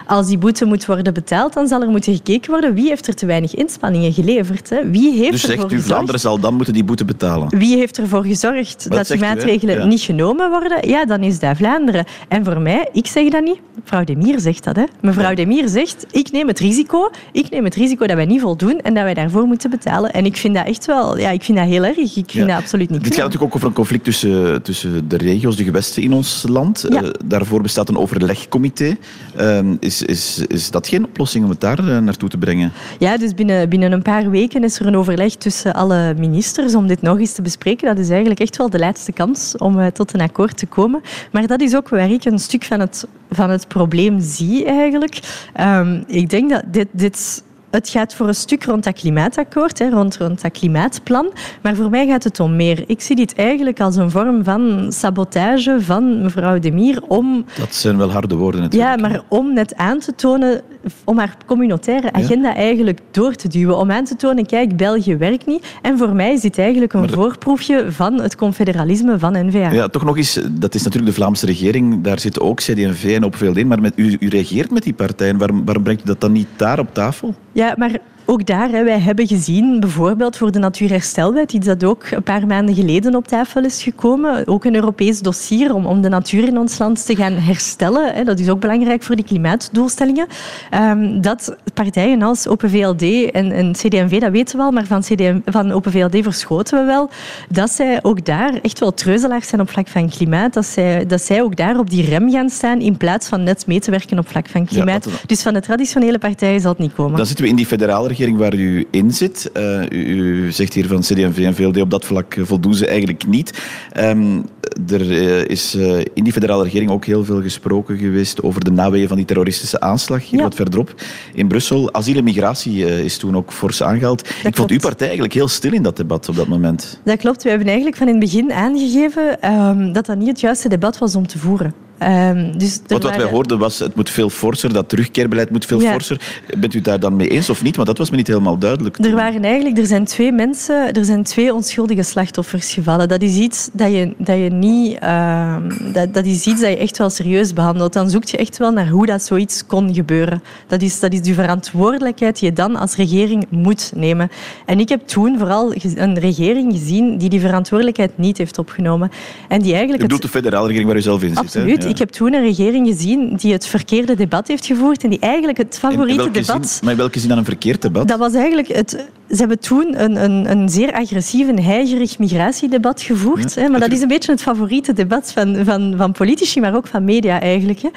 Als 0.08 0.26
die 0.26 0.38
boete 0.38 0.64
moet 0.64 0.86
worden 0.86 1.14
betaald, 1.14 1.52
dan 1.52 1.68
zal 1.68 1.82
er 1.82 1.88
moeten 1.88 2.14
gekeken 2.14 2.50
worden 2.50 2.74
wie 2.74 2.88
heeft 2.88 3.06
er 3.06 3.14
te 3.14 3.26
weinig 3.26 3.54
inspanningen 3.54 4.12
geleverd. 4.12 4.70
Hè? 4.70 4.90
Wie 4.90 5.12
heeft 5.12 5.30
dus 5.30 5.40
zegt 5.40 5.72
u. 5.72 5.80
Vlaanderen 5.80 6.20
zal 6.20 6.38
dan 6.38 6.54
moeten 6.54 6.74
die 6.74 6.84
boete 6.84 7.04
betalen? 7.04 7.58
Wie 7.58 7.76
heeft 7.76 7.98
ervoor 7.98 8.24
gezorgd 8.24 8.90
dat 8.90 9.06
die 9.06 9.18
maatregelen 9.18 9.88
niet 9.88 10.00
genomen 10.00 10.50
worden? 10.50 10.88
Ja, 10.88 11.04
dan 11.04 11.22
is 11.22 11.38
dat 11.38 11.56
Vlaanderen. 11.56 12.04
En 12.28 12.44
voor 12.44 12.60
mij, 12.60 12.88
ik 12.92 13.06
zeg 13.06 13.28
dat 13.28 13.44
niet. 13.44 13.60
Mevrouw 13.74 14.04
Demir 14.04 14.40
zegt 14.40 14.64
dat. 14.64 14.76
Hè? 14.76 14.84
Mevrouw 15.00 15.34
Demir 15.34 15.68
zegt, 15.68 16.06
ik 16.10 16.30
neem 16.30 16.48
het 16.48 16.58
risico. 16.58 17.10
Ik 17.32 17.50
neem 17.50 17.64
het 17.64 17.74
risico 17.74 18.06
dat 18.06 18.16
wij 18.16 18.26
niet 18.26 18.40
voldoen 18.40 18.80
en 18.80 18.94
dat 18.94 19.02
wij 19.02 19.14
daarvoor 19.14 19.46
moeten 19.46 19.70
betalen. 19.70 20.12
En 20.12 20.24
ik 20.24 20.36
vind 20.36 20.54
dat 20.54 20.66
echt 20.66 20.86
wel, 20.86 21.18
ja, 21.18 21.30
ik 21.30 21.42
vind 21.42 21.58
dat 21.58 21.66
heel 21.66 21.84
erg. 21.84 22.16
Ik 22.16 22.30
vind 22.30 22.48
dat 22.48 22.56
absoluut 22.56 22.90
niet 22.90 23.04
Dit 23.04 23.14
gaat 23.14 23.24
natuurlijk 23.24 23.50
ook 23.50 23.54
over 23.54 23.68
een 23.68 23.74
conflict 23.74 24.04
tussen, 24.04 24.62
tussen 24.62 25.08
de 25.08 25.16
regio's, 25.16 25.56
de 25.56 25.64
gewesten 25.64 26.02
in 26.02 26.12
ons 26.12 26.44
land. 26.48 26.86
Uh, 26.90 27.00
daarvoor 27.24 27.62
bestaat 27.62 27.88
een 27.88 27.98
overlegcomité. 27.98 28.96
Uh, 29.40 29.60
is, 29.80 29.97
is, 30.02 30.44
is 30.46 30.70
dat 30.70 30.88
geen 30.88 31.04
oplossing 31.04 31.44
om 31.44 31.50
het 31.50 31.60
daar 31.60 31.84
uh, 31.84 31.98
naartoe 31.98 32.28
te 32.28 32.38
brengen? 32.38 32.72
Ja, 32.98 33.16
dus 33.16 33.34
binnen, 33.34 33.68
binnen 33.68 33.92
een 33.92 34.02
paar 34.02 34.30
weken 34.30 34.64
is 34.64 34.78
er 34.80 34.86
een 34.86 34.96
overleg 34.96 35.34
tussen 35.34 35.74
alle 35.74 36.14
ministers 36.18 36.74
om 36.74 36.86
dit 36.86 37.02
nog 37.02 37.18
eens 37.18 37.32
te 37.32 37.42
bespreken. 37.42 37.88
Dat 37.88 37.98
is 37.98 38.10
eigenlijk 38.10 38.40
echt 38.40 38.56
wel 38.56 38.70
de 38.70 38.78
laatste 38.78 39.12
kans 39.12 39.56
om 39.56 39.78
uh, 39.78 39.86
tot 39.86 40.14
een 40.14 40.20
akkoord 40.20 40.56
te 40.56 40.66
komen. 40.66 41.00
Maar 41.32 41.46
dat 41.46 41.60
is 41.60 41.76
ook 41.76 41.88
waar 41.88 42.10
ik 42.10 42.24
een 42.24 42.38
stuk 42.38 42.64
van 42.64 42.80
het, 42.80 43.06
van 43.30 43.50
het 43.50 43.68
probleem 43.68 44.20
zie 44.20 44.64
eigenlijk. 44.64 45.20
Um, 45.60 46.04
ik 46.06 46.30
denk 46.30 46.50
dat 46.50 46.62
dit, 46.66 46.88
dit 46.92 47.42
het 47.70 47.88
gaat 47.88 48.14
voor 48.14 48.28
een 48.28 48.34
stuk 48.34 48.64
rond 48.64 48.84
dat 48.84 48.94
klimaatakkoord, 48.94 49.78
hè, 49.78 49.90
rond, 49.90 50.16
rond 50.16 50.40
dat 50.40 50.52
klimaatplan. 50.52 51.32
Maar 51.62 51.76
voor 51.76 51.90
mij 51.90 52.06
gaat 52.06 52.24
het 52.24 52.40
om 52.40 52.56
meer. 52.56 52.84
Ik 52.86 53.00
zie 53.00 53.16
dit 53.16 53.34
eigenlijk 53.34 53.80
als 53.80 53.96
een 53.96 54.10
vorm 54.10 54.44
van 54.44 54.86
sabotage 54.92 55.80
van 55.80 56.22
mevrouw 56.22 56.58
Demir 56.58 57.02
om... 57.02 57.44
Dat 57.58 57.74
zijn 57.74 57.96
wel 57.96 58.10
harde 58.10 58.34
woorden 58.34 58.60
natuurlijk. 58.60 59.00
Ja, 59.00 59.08
maar 59.08 59.22
om 59.28 59.54
net 59.54 59.74
aan 59.74 59.98
te 59.98 60.14
tonen, 60.14 60.62
om 61.04 61.18
haar 61.18 61.36
communautaire 61.46 62.12
agenda 62.12 62.48
ja. 62.48 62.54
eigenlijk 62.54 63.00
door 63.10 63.34
te 63.34 63.48
duwen. 63.48 63.78
Om 63.78 63.90
aan 63.90 64.04
te 64.04 64.16
tonen, 64.16 64.46
kijk, 64.46 64.76
België 64.76 65.16
werkt 65.16 65.46
niet. 65.46 65.66
En 65.82 65.98
voor 65.98 66.14
mij 66.14 66.32
is 66.32 66.40
dit 66.40 66.58
eigenlijk 66.58 66.92
een 66.92 67.10
voorproefje 67.10 67.92
van 67.92 68.20
het 68.20 68.36
confederalisme 68.36 69.18
van 69.18 69.46
N-VA. 69.46 69.70
Ja, 69.70 69.88
toch 69.88 70.04
nog 70.04 70.16
eens, 70.16 70.40
dat 70.50 70.74
is 70.74 70.82
natuurlijk 70.82 71.14
de 71.14 71.20
Vlaamse 71.20 71.46
regering. 71.46 72.02
Daar 72.02 72.18
zitten 72.18 72.42
ook 72.42 72.58
CD&V 72.58 73.14
en 73.16 73.24
op 73.24 73.36
veel 73.36 73.56
in. 73.56 73.66
Maar 73.66 73.80
met, 73.80 73.92
u, 73.96 74.16
u 74.20 74.28
reageert 74.28 74.70
met 74.70 74.82
die 74.82 74.92
partijen. 74.92 75.38
Waarom, 75.38 75.64
waarom 75.64 75.82
brengt 75.82 76.02
u 76.02 76.04
dat 76.04 76.20
dan 76.20 76.32
niet 76.32 76.48
daar 76.56 76.78
op 76.78 76.94
tafel? 76.94 77.34
Ja, 77.58 77.74
maar 77.76 77.98
ook 78.30 78.46
daar, 78.46 78.68
hè, 78.68 78.84
wij 78.84 78.98
hebben 78.98 79.26
gezien, 79.26 79.80
bijvoorbeeld 79.80 80.36
voor 80.36 80.52
de 80.52 80.58
Natuurherstelwet, 80.58 81.52
iets 81.52 81.66
dat 81.66 81.84
ook 81.84 82.04
een 82.10 82.22
paar 82.22 82.46
maanden 82.46 82.74
geleden 82.74 83.14
op 83.14 83.28
tafel 83.28 83.64
is 83.64 83.82
gekomen, 83.82 84.46
ook 84.46 84.64
een 84.64 84.74
Europees 84.74 85.20
dossier 85.20 85.74
om, 85.74 85.86
om 85.86 86.00
de 86.00 86.08
natuur 86.08 86.46
in 86.46 86.58
ons 86.58 86.78
land 86.78 87.06
te 87.06 87.16
gaan 87.16 87.32
herstellen. 87.32 88.14
Hè, 88.14 88.24
dat 88.24 88.38
is 88.38 88.48
ook 88.48 88.60
belangrijk 88.60 89.02
voor 89.02 89.16
die 89.16 89.24
klimaatdoelstellingen. 89.24 90.26
Um, 90.74 91.20
dat 91.20 91.56
partijen 91.74 92.22
als 92.22 92.48
Open 92.48 92.70
VLD 92.70 93.30
en, 93.30 93.52
en 93.52 93.72
CD&V, 93.72 94.20
dat 94.20 94.30
weten 94.30 94.56
we 94.56 94.62
wel, 94.62 94.70
maar 94.70 94.86
van, 94.86 95.00
CDM, 95.00 95.40
van 95.44 95.72
Open 95.72 95.92
VLD 95.92 96.22
verschoten 96.22 96.78
we 96.78 96.84
wel, 96.84 97.10
dat 97.48 97.70
zij 97.70 97.98
ook 98.02 98.24
daar 98.24 98.52
echt 98.62 98.78
wel 98.78 98.94
treuzelaars 98.94 99.48
zijn 99.48 99.60
op 99.60 99.70
vlak 99.70 99.88
van 99.88 100.08
klimaat, 100.08 100.54
dat 100.54 100.66
zij, 100.66 101.06
dat 101.06 101.22
zij 101.22 101.42
ook 101.42 101.56
daar 101.56 101.78
op 101.78 101.90
die 101.90 102.04
rem 102.04 102.30
gaan 102.30 102.50
staan 102.50 102.80
in 102.80 102.96
plaats 102.96 103.28
van 103.28 103.42
net 103.42 103.66
mee 103.66 103.80
te 103.80 103.90
werken 103.90 104.18
op 104.18 104.28
vlak 104.28 104.48
van 104.48 104.64
klimaat. 104.64 105.04
Ja, 105.04 105.10
dus 105.26 105.42
van 105.42 105.54
de 105.54 105.60
traditionele 105.60 106.18
partijen 106.18 106.60
zal 106.60 106.70
het 106.70 106.80
niet 106.80 106.94
komen. 106.94 107.16
Dan 107.16 107.26
zitten 107.26 107.44
we 107.44 107.50
in 107.50 107.56
die 107.56 107.66
federale 107.66 108.16
regering 108.18 108.38
waar 108.38 108.54
u 108.54 108.86
in 108.90 109.12
zit. 109.12 109.50
Uh, 109.56 109.82
u, 109.82 110.06
u, 110.06 110.52
zegt 110.52 110.74
hier 110.74 110.86
van 110.86 111.00
CD&V 111.00 111.38
en 111.38 111.54
VLD, 111.54 111.80
op 111.80 111.90
dat 111.90 112.04
vlak 112.04 112.36
voldoen 112.40 112.74
ze 112.74 112.86
eigenlijk 112.86 113.26
niet. 113.26 113.62
Um, 113.96 114.44
er 114.88 115.00
uh, 115.00 115.44
is 115.44 115.74
in 116.14 116.24
die 116.24 116.32
federale 116.32 116.62
regering 116.62 116.90
ook 116.90 117.04
heel 117.04 117.24
veel 117.24 117.42
gesproken 117.42 117.98
geweest 117.98 118.42
over 118.42 118.64
de 118.64 118.70
naweeën 118.70 119.08
van 119.08 119.16
die 119.16 119.26
terroristische 119.26 119.80
aanslag, 119.80 120.28
hier 120.28 120.38
ja. 120.38 120.44
wat 120.44 120.54
verderop 120.54 120.94
in 121.34 121.48
Brussel. 121.48 121.92
Asiel 121.92 122.16
en 122.16 122.24
migratie 122.24 123.04
is 123.04 123.16
toen 123.16 123.36
ook 123.36 123.52
fors 123.52 123.82
aangehaald. 123.82 124.18
Dat 124.18 124.30
Ik 124.30 124.40
klopt. 124.40 124.56
vond 124.56 124.70
uw 124.70 124.78
partij 124.78 125.06
eigenlijk 125.06 125.34
heel 125.34 125.48
stil 125.48 125.72
in 125.72 125.82
dat 125.82 125.96
debat 125.96 126.28
op 126.28 126.36
dat 126.36 126.46
moment. 126.46 127.00
Dat 127.04 127.18
klopt. 127.18 127.42
We 127.42 127.48
hebben 127.48 127.66
eigenlijk 127.66 127.96
van 127.96 128.06
in 128.08 128.14
het 128.14 128.24
begin 128.24 128.52
aangegeven 128.52 129.52
um, 129.54 129.92
dat 129.92 130.06
dat 130.06 130.16
niet 130.16 130.28
het 130.28 130.40
juiste 130.40 130.68
debat 130.68 130.98
was 130.98 131.14
om 131.14 131.26
te 131.26 131.38
voeren. 131.38 131.87
Um, 132.02 132.58
dus 132.58 132.80
wat 132.86 133.02
wij 133.02 133.22
hoorden 133.22 133.58
was, 133.58 133.78
het 133.78 133.94
moet 133.94 134.10
veel 134.10 134.30
forser, 134.30 134.72
dat 134.72 134.88
terugkeerbeleid 134.88 135.50
moet 135.50 135.64
veel 135.64 135.80
ja. 135.80 135.92
forser. 135.92 136.40
Bent 136.58 136.74
u 136.74 136.80
daar 136.80 137.00
dan 137.00 137.16
mee 137.16 137.28
eens 137.28 137.50
of 137.50 137.62
niet? 137.62 137.76
Want 137.76 137.88
dat 137.88 137.98
was 137.98 138.10
me 138.10 138.16
niet 138.16 138.26
helemaal 138.26 138.58
duidelijk. 138.58 138.98
Er 138.98 139.14
waren 139.14 139.44
eigenlijk, 139.44 139.78
er 139.78 139.86
zijn 139.86 140.04
twee 140.04 140.32
mensen, 140.32 140.92
er 140.92 141.04
zijn 141.04 141.22
twee 141.22 141.54
onschuldige 141.54 142.02
slachtoffers 142.02 142.72
gevallen. 142.72 143.08
Dat 143.08 143.22
is 143.22 143.36
iets 143.36 143.68
dat 143.72 143.92
je, 143.92 144.14
dat 144.18 144.36
je 144.36 144.50
niet, 144.50 144.98
uh, 145.02 145.56
dat, 145.92 146.14
dat 146.14 146.24
is 146.24 146.46
iets 146.46 146.60
dat 146.60 146.70
je 146.70 146.76
echt 146.76 146.98
wel 146.98 147.10
serieus 147.10 147.52
behandelt. 147.52 147.92
Dan 147.92 148.10
zoek 148.10 148.24
je 148.24 148.36
echt 148.36 148.58
wel 148.58 148.70
naar 148.70 148.88
hoe 148.88 149.06
dat 149.06 149.22
zoiets 149.22 149.66
kon 149.66 149.94
gebeuren. 149.94 150.42
Dat 150.66 150.82
is, 150.82 151.00
dat 151.00 151.12
is 151.12 151.22
de 151.22 151.34
verantwoordelijkheid 151.34 152.38
die 152.38 152.48
je 152.48 152.54
dan 152.54 152.76
als 152.76 152.96
regering 152.96 153.46
moet 153.50 153.92
nemen. 153.94 154.30
En 154.66 154.80
ik 154.80 154.88
heb 154.88 155.06
toen 155.06 155.38
vooral 155.38 155.74
een 155.94 156.18
regering 156.18 156.72
gezien 156.72 157.18
die 157.18 157.28
die 157.28 157.40
verantwoordelijkheid 157.40 158.18
niet 158.18 158.38
heeft 158.38 158.58
opgenomen. 158.58 159.10
En 159.48 159.60
die 159.62 159.72
eigenlijk 159.72 160.00
u 160.00 160.02
bedoelt 160.02 160.22
het... 160.22 160.32
de 160.32 160.38
federale 160.38 160.66
regering 160.66 160.88
waar 160.88 160.98
u 160.98 161.02
zelf 161.02 161.22
in 161.22 161.28
zit? 161.28 161.38
Absoluut. 161.38 161.84
Ik 161.88 161.98
heb 161.98 162.08
toen 162.08 162.32
een 162.32 162.42
regering 162.42 162.86
gezien 162.86 163.36
die 163.36 163.52
het 163.52 163.66
verkeerde 163.66 164.14
debat 164.14 164.48
heeft 164.48 164.66
gevoerd 164.66 165.02
en 165.02 165.10
die 165.10 165.18
eigenlijk 165.18 165.58
het 165.58 165.78
favoriete 165.78 166.24
in 166.24 166.32
debat... 166.32 166.68
Zin, 166.68 166.80
maar 166.82 166.92
in 166.92 166.98
welke 166.98 167.18
zin 167.18 167.28
dan 167.28 167.38
een 167.38 167.44
verkeerd 167.44 167.82
debat? 167.82 168.08
Dat 168.08 168.18
was 168.18 168.34
eigenlijk 168.34 168.68
het... 168.68 169.06
Ze 169.30 169.36
hebben 169.36 169.58
toen 169.58 170.02
een, 170.02 170.24
een, 170.24 170.50
een 170.50 170.68
zeer 170.68 170.92
agressief 170.92 171.48
en 171.48 171.62
heigerig 171.62 172.18
migratiedebat 172.18 173.02
gevoerd. 173.02 173.54
Ja, 173.54 173.62
hè, 173.62 173.68
maar 173.68 173.80
dat 173.80 173.92
is 173.92 174.00
een 174.00 174.08
beetje 174.08 174.32
het 174.32 174.42
favoriete 174.42 174.92
debat 174.92 175.32
van, 175.32 175.64
van, 175.64 175.94
van 175.96 176.12
politici, 176.12 176.60
maar 176.60 176.76
ook 176.76 176.86
van 176.86 177.04
media 177.04 177.40
eigenlijk. 177.40 177.80
Hè. 177.80 177.88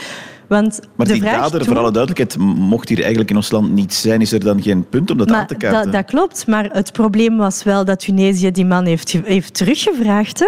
Want 0.48 0.80
maar 0.96 1.08
de 1.08 1.14
die 1.14 1.22
vraag 1.22 1.42
dader, 1.42 1.60
toen... 1.60 1.68
voor 1.68 1.78
alle 1.78 1.92
duidelijkheid, 1.92 2.38
mocht 2.58 2.90
hier 2.90 3.00
eigenlijk 3.00 3.30
in 3.30 3.36
ons 3.36 3.52
land 3.52 3.72
niet 3.72 3.94
zijn. 3.94 4.22
Is 4.22 4.32
er 4.32 4.40
dan 4.40 4.62
geen 4.62 4.90
punt 4.90 5.12
om 5.12 5.18
dat 5.18 5.30
maar 5.30 5.40
aan 5.40 5.48
te 5.48 5.56
kaarten? 5.56 5.84
Dat, 5.84 5.94
dat 5.94 6.06
klopt, 6.06 6.48
maar 6.48 6.70
het 6.72 6.92
probleem 6.92 7.38
was 7.38 7.64
wel 7.64 7.86
dat 7.86 8.00
Tunesië 8.00 8.52
die 8.52 8.66
man 8.66 8.86
heeft, 8.86 9.12
heeft 9.24 9.54
teruggevraagd. 9.54 10.40
Hè? 10.40 10.48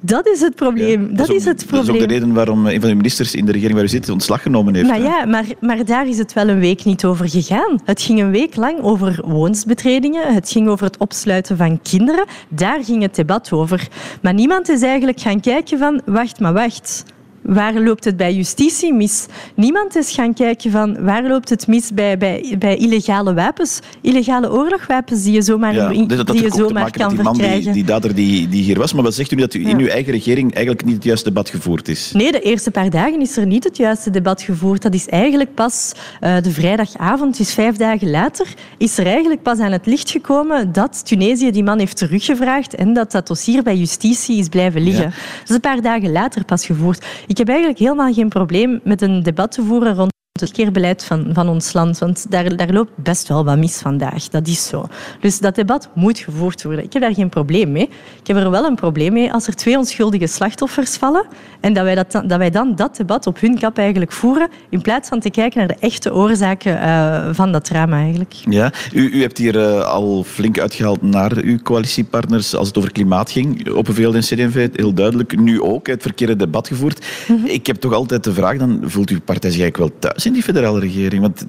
Dat 0.00 0.28
is 0.28 0.40
het 0.40 0.54
probleem. 0.54 1.16
dat, 1.16 1.28
is, 1.28 1.44
het 1.44 1.56
probleem. 1.66 1.86
Dat 1.86 1.94
is 1.94 2.02
ook 2.02 2.08
de 2.08 2.14
reden 2.14 2.32
waarom 2.32 2.66
een 2.66 2.80
van 2.80 2.90
de 2.90 2.96
ministers 2.96 3.34
in 3.34 3.44
de 3.44 3.52
regering 3.52 3.74
waar 3.74 3.84
u 3.84 3.88
zit 3.88 4.08
ontslag 4.08 4.42
genomen 4.42 4.74
heeft. 4.74 4.88
Maar 4.88 5.00
ja, 5.00 5.24
maar, 5.24 5.44
maar 5.60 5.84
daar 5.84 6.08
is 6.08 6.18
het 6.18 6.32
wel 6.32 6.48
een 6.48 6.60
week 6.60 6.84
niet 6.84 7.04
over 7.04 7.28
gegaan. 7.28 7.80
Het 7.84 8.02
ging 8.02 8.20
een 8.20 8.30
week 8.30 8.56
lang 8.56 8.82
over 8.82 9.20
woonsbetredingen. 9.24 10.34
Het 10.34 10.50
ging 10.50 10.68
over 10.68 10.86
het 10.86 10.96
opsluiten 10.96 11.56
van 11.56 11.82
kinderen. 11.82 12.24
Daar 12.48 12.84
ging 12.84 13.02
het 13.02 13.14
debat 13.14 13.52
over. 13.52 13.88
Maar 14.22 14.34
niemand 14.34 14.68
is 14.68 14.82
eigenlijk 14.82 15.20
gaan 15.20 15.40
kijken 15.40 15.78
van, 15.78 16.00
wacht 16.04 16.40
maar 16.40 16.52
wacht 16.52 17.04
waar 17.48 17.74
loopt 17.80 18.04
het 18.04 18.16
bij 18.16 18.34
justitie 18.34 18.92
mis? 18.92 19.26
Niemand 19.54 19.96
is 19.96 20.12
gaan 20.12 20.34
kijken 20.34 20.70
van 20.70 21.04
waar 21.04 21.28
loopt 21.28 21.48
het 21.48 21.66
mis 21.66 21.92
bij, 21.94 22.18
bij, 22.18 22.56
bij 22.58 22.76
illegale 22.76 23.34
wapens, 23.34 23.80
illegale 24.00 24.52
oorlogwapens 24.52 25.22
die 25.22 25.32
je 25.32 25.42
zomaar, 25.42 25.74
ja, 25.74 25.88
die 25.88 26.42
je 26.42 26.50
zomaar 26.54 26.90
kan 26.90 27.08
die 27.08 27.18
verkrijgen. 27.18 27.62
Die, 27.62 27.72
die 27.72 27.84
dader 27.84 28.14
die, 28.14 28.48
die 28.48 28.62
hier 28.62 28.78
was, 28.78 28.92
maar 28.92 29.02
wat 29.02 29.14
zegt 29.14 29.32
u 29.32 29.36
dat 29.36 29.54
u 29.54 29.68
in 29.68 29.78
uw 29.78 29.86
eigen 29.86 30.12
regering 30.12 30.54
eigenlijk 30.54 30.86
niet 30.86 30.94
het 30.94 31.04
juiste 31.04 31.28
debat 31.28 31.48
gevoerd 31.48 31.88
is? 31.88 32.12
Nee, 32.12 32.32
de 32.32 32.40
eerste 32.40 32.70
paar 32.70 32.90
dagen 32.90 33.20
is 33.20 33.36
er 33.36 33.46
niet 33.46 33.64
het 33.64 33.76
juiste 33.76 34.10
debat 34.10 34.42
gevoerd. 34.42 34.82
Dat 34.82 34.94
is 34.94 35.06
eigenlijk 35.06 35.54
pas 35.54 35.92
uh, 36.20 36.36
de 36.42 36.50
vrijdagavond, 36.50 37.36
dus 37.36 37.54
vijf 37.54 37.76
dagen 37.76 38.10
later, 38.10 38.46
is 38.78 38.98
er 38.98 39.06
eigenlijk 39.06 39.42
pas 39.42 39.58
aan 39.58 39.72
het 39.72 39.86
licht 39.86 40.10
gekomen 40.10 40.72
dat 40.72 41.06
Tunesië 41.06 41.50
die 41.50 41.64
man 41.64 41.78
heeft 41.78 41.96
teruggevraagd 41.96 42.74
en 42.74 42.92
dat 42.92 43.12
dat 43.12 43.26
dossier 43.26 43.62
bij 43.62 43.76
justitie 43.76 44.38
is 44.38 44.48
blijven 44.48 44.82
liggen. 44.82 45.04
Ja. 45.04 45.10
Dat 45.10 45.48
is 45.48 45.54
een 45.54 45.60
paar 45.60 45.82
dagen 45.82 46.12
later 46.12 46.44
pas 46.44 46.66
gevoerd. 46.66 47.06
Ik 47.26 47.37
heb 47.38 47.48
eigenlijk 47.48 47.78
helemaal 47.78 48.12
geen 48.12 48.28
probleem 48.28 48.80
met 48.84 49.02
een 49.02 49.22
debat 49.22 49.52
te 49.52 49.62
voeren 49.62 49.94
rond 49.94 50.16
het 50.40 50.52
keerbeleid 50.52 51.04
van, 51.04 51.26
van 51.32 51.48
ons 51.48 51.72
land. 51.72 51.98
Want 51.98 52.30
daar, 52.30 52.56
daar 52.56 52.72
loopt 52.72 52.90
best 52.96 53.28
wel 53.28 53.44
wat 53.44 53.58
mis 53.58 53.78
vandaag. 53.78 54.28
Dat 54.28 54.46
is 54.46 54.66
zo. 54.66 54.86
Dus 55.20 55.38
dat 55.38 55.54
debat 55.54 55.88
moet 55.94 56.18
gevoerd 56.18 56.62
worden. 56.62 56.84
Ik 56.84 56.92
heb 56.92 57.02
daar 57.02 57.14
geen 57.14 57.28
probleem 57.28 57.72
mee. 57.72 57.88
Ik 58.20 58.26
heb 58.26 58.36
er 58.36 58.50
wel 58.50 58.64
een 58.64 58.74
probleem 58.74 59.12
mee 59.12 59.32
als 59.32 59.46
er 59.46 59.54
twee 59.54 59.76
onschuldige 59.76 60.26
slachtoffers 60.26 60.96
vallen 60.96 61.26
en 61.60 61.72
dat 61.72 61.84
wij, 61.84 61.94
dat, 61.94 62.12
dat 62.12 62.38
wij 62.38 62.50
dan 62.50 62.74
dat 62.74 62.96
debat 62.96 63.26
op 63.26 63.40
hun 63.40 63.58
kap 63.58 63.78
eigenlijk 63.78 64.12
voeren 64.12 64.48
in 64.68 64.82
plaats 64.82 65.08
van 65.08 65.20
te 65.20 65.30
kijken 65.30 65.58
naar 65.58 65.68
de 65.68 65.76
echte 65.80 66.14
oorzaken 66.14 66.72
uh, 66.72 67.28
van 67.32 67.52
dat 67.52 67.64
drama 67.64 67.96
eigenlijk. 67.96 68.34
Ja, 68.48 68.72
u, 68.92 69.10
u 69.10 69.20
hebt 69.20 69.38
hier 69.38 69.56
uh, 69.56 69.84
al 69.84 70.24
flink 70.24 70.58
uitgehaald 70.58 71.02
naar 71.02 71.36
uw 71.36 71.58
coalitiepartners 71.62 72.54
als 72.54 72.68
het 72.68 72.78
over 72.78 72.92
klimaat 72.92 73.30
ging. 73.30 73.70
Op 73.70 73.88
een 73.88 74.14
en 74.14 74.20
CD&V 74.20 74.68
heel 74.72 74.94
duidelijk. 74.94 75.40
Nu 75.40 75.60
ook 75.60 75.86
het 75.86 76.02
verkeerde 76.02 76.36
debat 76.36 76.68
gevoerd. 76.68 77.06
Mm 77.28 77.36
-hmm. 77.36 77.46
Ik 77.46 77.66
heb 77.66 77.76
toch 77.76 77.92
altijd 77.92 78.24
de 78.24 78.32
vraag, 78.32 78.56
dan 78.58 78.80
voelt 78.84 79.10
uw 79.10 79.20
partij 79.20 79.50
zich 79.50 79.60
eigenlijk 79.60 79.92
wel 79.92 80.00
thuis 80.10 80.26
in 80.28 80.36
die 80.36 80.44
federale 80.44 80.80
regering? 80.84 81.24
Want 81.24 81.44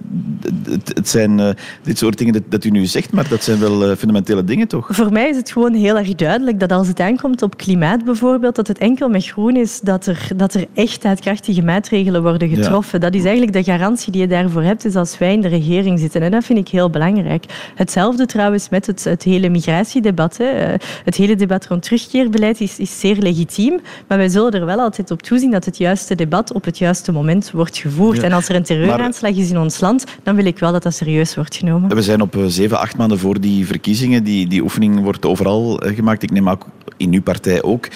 het, 0.64 0.92
het 0.94 1.10
zijn 1.10 1.40
uh, 1.40 1.50
dit 1.84 1.98
soort 1.98 2.18
dingen 2.18 2.34
dat, 2.34 2.44
dat, 2.50 2.64
u 2.64 2.70
nu 2.70 2.86
zegt, 2.86 3.12
maar 3.12 3.28
dat 3.30 3.44
zijn 3.44 3.60
wel 3.60 3.90
uh, 3.90 3.96
fundamentele 3.96 4.44
dingen, 4.44 4.68
toch? 4.68 4.88
Voor 4.92 5.12
mij 5.12 5.30
is 5.30 5.36
het 5.36 5.52
gewoon 5.52 5.74
heel 5.74 5.98
erg 5.98 6.16
duidelijk 6.16 6.60
dat 6.60 6.72
als 6.72 6.88
het 6.88 7.00
aankomt 7.00 7.42
op 7.42 7.58
klimaat 7.58 8.06
bijvoorbeeld, 8.06 8.56
dat 8.56 8.68
het 8.68 8.78
enkel 8.78 9.10
met 9.10 9.26
groen 9.26 9.56
is 9.56 9.80
dat 9.80 10.06
er, 10.06 10.28
dat 10.36 10.54
er 10.54 10.66
echt 10.74 11.06
uitkrachtige 11.06 11.62
maatregelen 11.62 12.22
worden 12.22 12.50
getroffen. 12.50 13.00
Ja. 13.00 13.06
Dat 13.06 13.16
is 13.16 13.24
eigenlijk 13.24 13.54
de 13.54 13.72
garantie 13.72 14.12
die 14.12 14.22
je 14.22 14.28
daarvoor 14.28 14.62
hebt, 14.62 14.86
is 14.86 14.96
als 14.96 15.18
wij 15.18 15.34
in 15.34 15.42
de 15.42 15.48
regering 15.48 16.00
zitten. 16.00 16.22
En 16.22 16.32
dat 16.32 16.44
vind 16.44 16.60
ik 16.60 16.68
heel 16.68 16.90
belangrijk. 16.90 17.46
Hetzelfde 17.76 18.26
trouwens 18.26 18.70
met 18.70 18.86
het, 18.86 19.04
het 19.04 19.24
hele 19.24 19.50
migratiedebat. 19.50 20.38
Hè. 20.38 20.46
Eh, 20.46 20.80
het 21.06 21.16
hele 21.16 21.36
debat 21.36 21.66
rond 21.66 21.84
terugkeerbeleid 21.84 22.62
is, 22.62 22.80
is 22.80 23.00
zeer 23.00 23.16
legitiem, 23.16 23.80
maar 24.08 24.18
wij 24.18 24.30
zullen 24.30 24.52
er 24.52 24.66
wel 24.66 24.80
altijd 24.80 25.12
op 25.12 25.22
toezien 25.22 25.52
dat 25.52 25.66
het 25.66 25.78
juiste 25.78 26.16
debat 26.16 26.54
op 26.54 26.66
het 26.66 26.78
juiste 26.78 27.12
moment 27.12 27.52
wordt 27.52 27.78
gevoerd. 27.78 28.18
Ja. 28.18 28.24
En 28.24 28.32
als 28.32 28.50
er 28.50 28.56
een 28.56 28.64
terreuraanslag 28.64 29.36
is 29.36 29.50
in 29.50 29.58
ons 29.58 29.80
land, 29.80 30.04
dan 30.30 30.38
wil 30.38 30.48
ik 30.48 30.60
wel 30.60 30.72
dat 30.72 30.84
dat 30.84 30.94
serieus 30.94 31.36
wordt 31.36 31.56
genomen. 31.56 31.96
We 31.96 32.02
zijn 32.02 32.22
op 32.22 32.36
zeven, 32.48 32.80
acht 32.80 32.98
maanden 32.98 33.20
voor 33.20 33.40
die 33.40 33.66
verkiezingen. 33.66 34.24
Die, 34.24 34.48
die 34.48 34.62
oefening 34.62 35.00
wordt 35.00 35.26
overal 35.26 35.82
gemaakt. 35.86 36.24
Ik 36.24 36.32
neem 36.32 36.50
ook 36.50 36.66
in 36.98 37.14
uw 37.14 37.22
partij 37.22 37.62
ook 37.62 37.88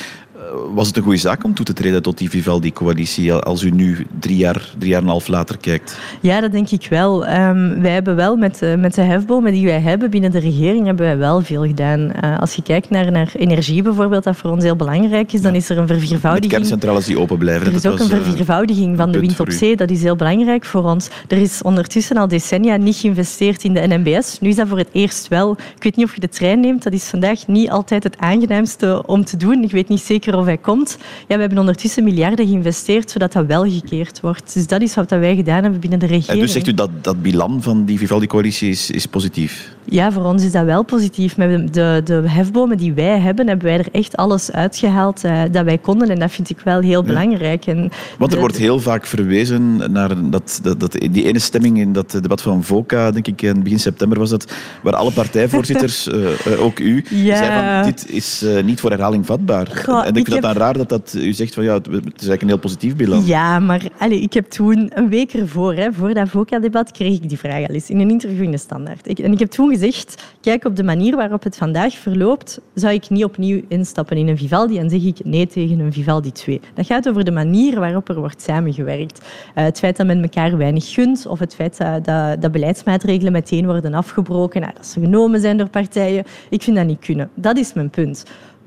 was 0.74 0.88
het 0.88 0.98
een 0.98 1.04
goede 1.04 1.18
zaak 1.18 1.44
om 1.44 1.54
toe 1.54 1.66
te 1.66 1.74
treden 1.74 2.02
tot 2.02 2.18
die 2.18 2.30
Vivaldi-coalitie 2.30 3.34
als 3.34 3.64
u 3.64 3.70
nu 3.70 4.06
drie 4.20 4.38
jaar, 4.38 4.70
drie 4.78 4.90
jaar 4.90 5.00
en 5.00 5.06
een 5.06 5.12
half 5.12 5.28
later 5.28 5.58
kijkt? 5.58 6.00
Ja, 6.22 6.42
dat 6.42 6.52
denk 6.52 6.70
ik 6.70 6.88
wel. 6.90 7.28
Um, 7.28 7.82
wij 7.82 7.92
hebben 7.92 8.16
wel 8.16 8.36
met, 8.36 8.62
uh, 8.62 8.76
met 8.76 8.96
de 8.96 9.02
hefbomen 9.02 9.52
die 9.52 9.66
wij 9.66 9.80
hebben 9.80 10.10
binnen 10.10 10.32
de 10.32 10.40
regering 10.40 10.86
hebben 10.86 11.06
wij 11.06 11.18
wel 11.18 11.42
veel 11.42 11.66
gedaan. 11.66 12.00
Uh, 12.24 12.40
als 12.40 12.54
je 12.54 12.62
kijkt 12.62 12.90
naar, 12.90 13.12
naar 13.12 13.32
energie 13.36 13.82
bijvoorbeeld, 13.82 14.24
dat 14.24 14.36
voor 14.36 14.52
ons 14.52 14.64
heel 14.64 14.76
belangrijk 14.76 15.34
is, 15.34 15.42
dan 15.42 15.56
is 15.56 15.70
er 15.70 15.78
een 15.78 15.88
verviervoudiging. 15.88 16.52
Met 16.52 16.62
kerncentrales 16.62 17.06
die 17.06 17.20
open 17.20 17.38
blijven. 17.38 17.68
Er 17.68 17.74
is 17.74 17.86
ook 17.86 17.98
was, 17.98 18.10
een 18.10 18.24
verviervoudiging 18.24 18.98
van 18.98 19.12
de 19.12 19.20
wind 19.20 19.40
op 19.40 19.52
zee. 19.52 19.76
Dat 19.76 19.90
is 19.90 20.02
heel 20.02 20.16
belangrijk 20.16 20.66
voor 20.66 20.84
ons. 20.84 21.08
Er 21.28 21.38
is 21.38 21.62
ondertussen 21.62 22.18
al 22.18 22.28
decennia 22.28 22.76
niet 22.76 22.96
geïnvesteerd 22.96 23.64
in 23.64 23.74
de 23.74 23.88
NMBS. 23.88 24.40
Nu 24.40 24.50
is 24.50 24.56
dat 24.56 24.68
voor 24.68 24.78
het 24.78 24.90
eerst 24.92 25.28
wel. 25.28 25.52
Ik 25.76 25.84
weet 25.84 25.96
niet 25.96 26.06
of 26.06 26.14
je 26.14 26.22
de 26.22 26.30
trein 26.30 26.60
neemt. 26.60 26.84
Dat 26.84 26.94
is 26.94 27.04
vandaag 27.04 27.48
niet 27.48 27.70
altijd 27.70 28.04
het 28.04 28.18
aangenaamste 28.18 29.04
om 29.06 29.26
te 29.26 29.38
doen. 29.38 29.64
Ik 29.64 29.72
weet 29.72 29.88
niet 29.88 30.02
zeker 30.02 30.38
of 30.38 30.43
hij 30.46 30.58
komt. 30.58 30.98
Ja, 31.28 31.36
we 31.36 31.42
hebben 31.42 31.60
ondertussen 31.60 32.04
miljarden 32.04 32.48
geïnvesteerd 32.48 33.12
zodat 33.12 33.32
dat 33.32 33.46
wel 33.46 33.64
gekeerd 33.64 34.20
wordt. 34.20 34.54
Dus 34.54 34.68
dat 34.68 34.82
is 34.82 34.96
wat 34.96 35.10
wij 35.10 35.36
gedaan 35.36 35.62
hebben 35.64 35.80
binnen 35.80 36.00
de 36.00 36.06
regering. 36.06 36.40
En 36.40 36.46
dus 36.46 36.52
zegt 36.52 36.68
u 36.68 36.74
dat 36.74 36.90
dat 37.02 37.22
bilan 37.22 37.62
van 37.62 37.86
die 37.86 37.98
Vivaldi-coalitie 37.98 38.70
is, 38.70 38.92
is 38.92 39.06
positief? 39.06 39.76
Ja, 39.86 40.12
voor 40.12 40.24
ons 40.24 40.44
is 40.44 40.52
dat 40.52 40.66
wel 40.66 40.84
positief. 40.84 41.38
Met 41.38 41.74
de, 41.74 42.02
de 42.04 42.22
hefbomen 42.26 42.78
die 42.78 42.94
wij 42.94 43.20
hebben, 43.20 43.48
hebben 43.48 43.66
wij 43.66 43.78
er 43.78 43.88
echt 43.92 44.16
alles 44.16 44.52
uitgehaald 44.52 45.26
uh, 45.26 45.42
dat 45.52 45.66
wij 45.66 45.78
konden. 45.78 46.10
En 46.10 46.20
dat 46.20 46.32
vind 46.32 46.50
ik 46.50 46.60
wel 46.60 46.80
heel 46.80 47.04
belangrijk. 47.04 47.66
En 47.66 47.92
Want 48.18 48.34
er 48.34 48.40
wordt 48.40 48.58
heel 48.58 48.80
vaak 48.80 49.06
verwezen 49.06 49.92
naar 49.92 50.30
dat, 50.30 50.60
dat, 50.64 50.80
dat, 50.80 50.92
die 50.92 51.24
ene 51.24 51.40
stemming 51.40 51.80
in 51.80 51.94
dat 51.94 52.12
debat 52.12 52.42
van 52.42 52.64
VOCA, 52.64 53.12
denk 53.12 53.28
ik, 53.28 53.42
in 53.42 53.64
begin 53.64 53.80
september 53.80 54.20
was 54.20 54.30
dat, 54.30 54.54
waar 54.82 54.96
alle 54.96 55.12
partijvoorzitters, 55.12 56.08
uh, 56.08 56.16
uh, 56.48 56.64
ook 56.64 56.80
u, 56.80 57.06
ja. 57.10 57.38
zeiden 57.38 57.74
van 57.74 57.92
dit 57.92 58.10
is 58.10 58.46
niet 58.64 58.80
voor 58.80 58.90
herhaling 58.90 59.26
vatbaar. 59.26 59.68
Goh, 59.86 60.06
en 60.06 60.16
ik 60.16 60.28
vind 60.28 60.42
dat 60.42 60.42
dan 60.42 60.54
raar 60.54 60.78
dat, 60.78 60.90
dat 60.90 61.14
u 61.18 61.34
zegt 61.34 61.54
van 61.54 61.64
ja, 61.64 61.74
het 61.74 61.88
is 61.88 61.94
eigenlijk 62.04 62.42
een 62.42 62.48
heel 62.48 62.58
positief 62.58 62.96
bilan. 62.96 63.26
Ja, 63.26 63.60
maar 63.60 63.82
allez, 63.98 64.22
ik 64.22 64.34
heb 64.34 64.50
toen 64.50 64.92
een 64.94 65.10
week 65.10 65.34
ervoor, 65.34 65.74
hè, 65.74 65.94
voor 65.94 66.14
dat 66.14 66.30
VOCA-debat, 66.30 66.92
kreeg 66.92 67.14
ik 67.14 67.30
die 67.30 67.38
vraag 67.38 67.68
al 67.68 67.74
eens 67.76 67.90
in 67.90 68.00
een 68.00 68.10
interview 68.10 68.44
in 68.44 68.52
de 68.52 68.58
Standaard. 68.58 69.08
Ik, 69.08 69.20
en 69.20 69.32
ik 69.32 69.40
heb 69.40 69.50
toen 69.50 69.72
gezegd, 69.74 70.24
kijk, 70.42 70.66
op 70.66 70.76
de 70.76 70.84
manier 70.84 71.16
waarop 71.16 71.44
het 71.44 71.58
vandaag 71.58 71.94
verloopt, 71.94 72.62
zou 72.74 72.94
ik 72.94 73.10
niet 73.10 73.24
opnieuw 73.24 73.62
instappen 73.68 74.18
in 74.18 74.28
een 74.28 74.38
Vivaldi 74.38 74.78
en 74.78 74.90
zeg 74.90 75.04
ik 75.04 75.18
nee 75.24 75.48
tegen 75.48 75.80
een 75.80 75.94
Vivaldi 75.94 76.32
2. 76.32 76.62
Dat 76.74 76.86
gaat 76.86 77.10
over 77.10 77.24
de 77.24 77.32
manier 77.32 77.80
waarop 77.80 78.10
er 78.10 78.20
wordt 78.20 78.42
samengewerkt. 78.42 79.20
Uh, 79.20 79.64
het 79.64 79.80
feit 79.80 79.98
dat 79.98 80.06
men 80.06 80.22
elkaar 80.22 80.58
weinig 80.58 80.94
gunt 80.94 81.26
of 81.26 81.40
het 81.40 81.56
feit 81.56 81.78
dat, 81.78 82.42
dat, 82.42 82.52
beleidsmaatregelen 82.52 83.32
meteen 83.32 83.66
worden 83.66 83.94
afgebroken, 83.94 84.62
nou, 84.62 84.74
dat 84.74 84.86
ze 84.86 85.00
genomen 85.00 85.42
zijn 85.42 85.58
door 85.58 85.70
partijen. 85.70 86.24
Ik 86.50 86.64
vind 86.64 86.76
dat 86.76 86.86
niet 86.86 87.06
kunnen. 87.06 87.30
Dat 87.36 87.58
is 87.58 87.74
mijn 87.74 87.90
punt. 87.90 88.24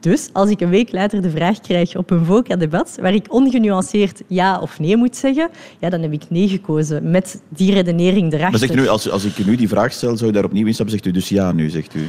Dus 0.07 0.29
als 0.33 0.51
ik 0.51 0.61
een 0.61 0.71
week 0.71 0.93
later 0.93 1.23
de 1.23 1.31
vraag 1.31 1.61
krijg 1.61 1.97
op 1.97 2.11
een 2.11 2.25
VOCA-debat, 2.25 2.99
waar 3.01 3.15
ik 3.15 3.33
ongenuanceerd 3.33 4.23
ja 4.27 4.61
of 4.61 4.79
nee 4.79 4.97
moet 4.97 5.17
zeggen, 5.17 5.49
ja, 5.79 5.91
dan 5.91 6.03
heb 6.03 6.13
ik 6.13 6.23
nee 6.29 6.49
gekozen 6.49 7.11
met 7.11 7.41
die 7.49 7.73
redenering 7.73 8.33
erachter. 8.33 8.51
Maar 8.51 8.59
zegt 8.59 8.75
u 8.75 8.81
nu, 8.81 8.89
als, 8.89 9.11
als 9.11 9.25
ik 9.25 9.47
nu 9.47 9.57
die 9.57 9.69
vraag 9.69 9.93
stel, 9.93 10.17
zou 10.17 10.27
je 10.27 10.33
daar 10.33 10.45
opnieuw 10.45 10.67
instappen? 10.67 10.95
Zegt 10.95 11.07
u 11.07 11.11
dus 11.11 11.29
ja 11.29 11.53
nu, 11.53 11.71
zegt 11.71 11.95
u? 11.95 12.07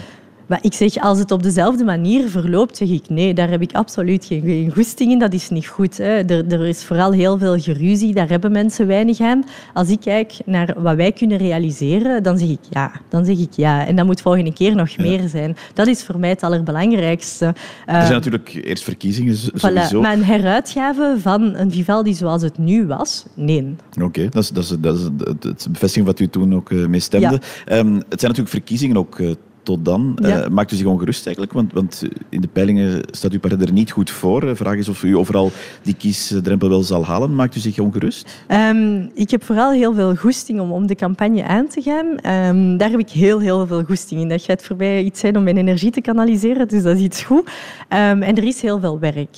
Maar 0.48 0.60
ik 0.62 0.74
zeg, 0.74 0.98
als 0.98 1.20
het 1.20 1.32
op 1.32 1.44
dezelfde 1.44 1.84
manier 1.84 2.30
verloopt, 2.30 2.78
zeg 2.78 2.90
ik 2.90 3.10
nee, 3.10 3.34
daar 3.34 3.50
heb 3.50 3.62
ik 3.62 3.72
absoluut 3.72 4.26
geen, 4.26 4.42
geen 4.42 4.72
goesting 4.74 5.12
in. 5.12 5.20
Dat 5.20 5.34
is 5.34 5.50
niet 5.50 5.68
goed. 5.68 5.98
Hè. 5.98 6.04
Er, 6.04 6.48
er, 6.48 6.68
is 6.68 6.84
vooral 6.84 7.12
heel 7.12 7.38
veel 7.38 7.60
geruzie, 7.60 8.14
daar 8.14 8.30
hebben 8.30 8.52
mensen 8.52 8.88
weinig 8.88 9.20
aan. 9.20 9.46
Als 9.74 9.90
ik 9.90 10.00
kijk 10.00 10.34
naar 10.46 10.74
wat 10.78 10.96
wij 10.96 11.12
kunnen 11.12 11.38
realiseren, 11.38 12.24
dan 12.24 12.38
zeg 12.38 12.50
ik 12.50 12.60
ja. 12.70 12.92
Dan 13.10 13.26
zeg 13.26 13.38
ik 13.38 13.54
ja. 13.56 13.86
En 13.88 13.96
dat 13.96 14.06
moet 14.06 14.22
volgende 14.22 14.54
keer 14.54 14.76
nog 14.76 14.90
ja. 14.90 15.04
meer 15.04 15.28
zijn. 15.28 15.58
Dat 15.74 15.88
is 15.88 16.04
voor 16.04 16.20
mij 16.20 16.30
het 16.30 16.44
allerbelangrijkste. 16.44 17.46
Er 17.46 17.56
zijn 17.86 18.04
uh, 18.04 18.10
natuurlijk 18.10 18.60
eerst 18.64 18.84
verkiezingen, 18.84 19.36
sowieso. 19.36 19.98
Voilà. 19.98 20.02
Maar 20.02 20.14
een 20.14 20.24
heruitgave 20.24 21.16
van 21.20 21.56
een 21.56 21.72
Vivaldi 21.72 22.14
zoals 22.14 22.42
het 22.42 22.58
nu 22.58 22.86
was, 22.86 23.26
nee. 23.34 23.76
Oké, 23.96 24.04
okay. 24.04 24.30
dat, 24.30 24.44
is, 24.44 24.50
dat, 24.50 24.64
is, 24.64 24.78
dat 24.80 24.96
is 24.96 25.64
de 25.64 25.70
bevestiging 25.70 26.06
wat 26.06 26.20
u 26.20 26.28
toen 26.28 26.56
ook 26.56 26.72
mee 26.72 27.00
stemde. 27.00 27.42
Ja. 27.66 27.78
Um, 27.78 27.96
het 27.96 28.20
zijn 28.20 28.32
natuurlijk 28.32 28.50
verkiezingen 28.50 28.98
ook 28.98 29.20
uh, 29.20 29.32
tot 29.68 29.86
dan. 29.86 30.18
Ja. 30.22 30.44
Uh, 30.44 30.48
maakt 30.48 30.72
u 30.72 30.76
zich 30.76 30.86
ongerust 30.86 31.26
eigenlijk? 31.26 31.54
Want, 31.54 31.74
want, 31.74 32.04
in 32.30 32.42
de 32.42 32.48
peilingen 32.48 33.02
staat 33.12 33.32
uw 33.32 33.40
partij 33.40 33.60
er 33.60 33.72
niet 33.72 33.92
goed 33.92 34.10
voor. 34.10 34.42
De 34.42 34.56
vraag 34.56 34.76
is 34.76 34.90
of 34.90 35.04
u 35.04 35.18
overal 35.18 35.52
die 35.82 35.94
kiesdrempel 35.94 36.70
wel 36.70 36.84
zal 36.84 37.06
halen. 37.06 37.36
Maakt 37.36 37.56
u 37.56 37.60
zich 37.60 37.80
ongerust? 37.80 38.44
Um, 38.48 39.12
ik 39.14 39.30
heb 39.32 39.44
vooral 39.44 39.72
heel 39.72 39.94
veel 39.94 40.16
goesting 40.16 40.60
om, 40.60 40.72
om 40.72 40.88
de 40.88 40.96
campagne 40.96 41.44
aan 41.44 41.68
te 41.68 41.82
gaan. 41.82 42.06
Um, 42.06 42.78
daar 42.78 42.90
heb 42.90 43.00
ik 43.00 43.10
heel, 43.10 43.40
heel 43.40 43.68
veel 43.68 43.84
goesting 43.84 44.22
in. 44.22 44.30
Dat 44.30 44.42
gaat 44.42 44.64
voor 44.64 44.76
mij 44.76 45.04
iets 45.04 45.20
zijn 45.20 45.38
om 45.38 45.44
mijn 45.44 45.58
energie 45.58 45.92
te 45.92 46.02
kanaliseren, 46.02 46.68
dus 46.68 46.84
dat 46.84 46.96
is 46.96 47.02
iets 47.02 47.24
goed. 47.24 47.50
Um, 47.90 48.22
en 48.22 48.36
er 48.36 48.44
is 48.44 48.62
heel 48.62 48.80
veel 48.80 49.00
werk. 49.00 49.38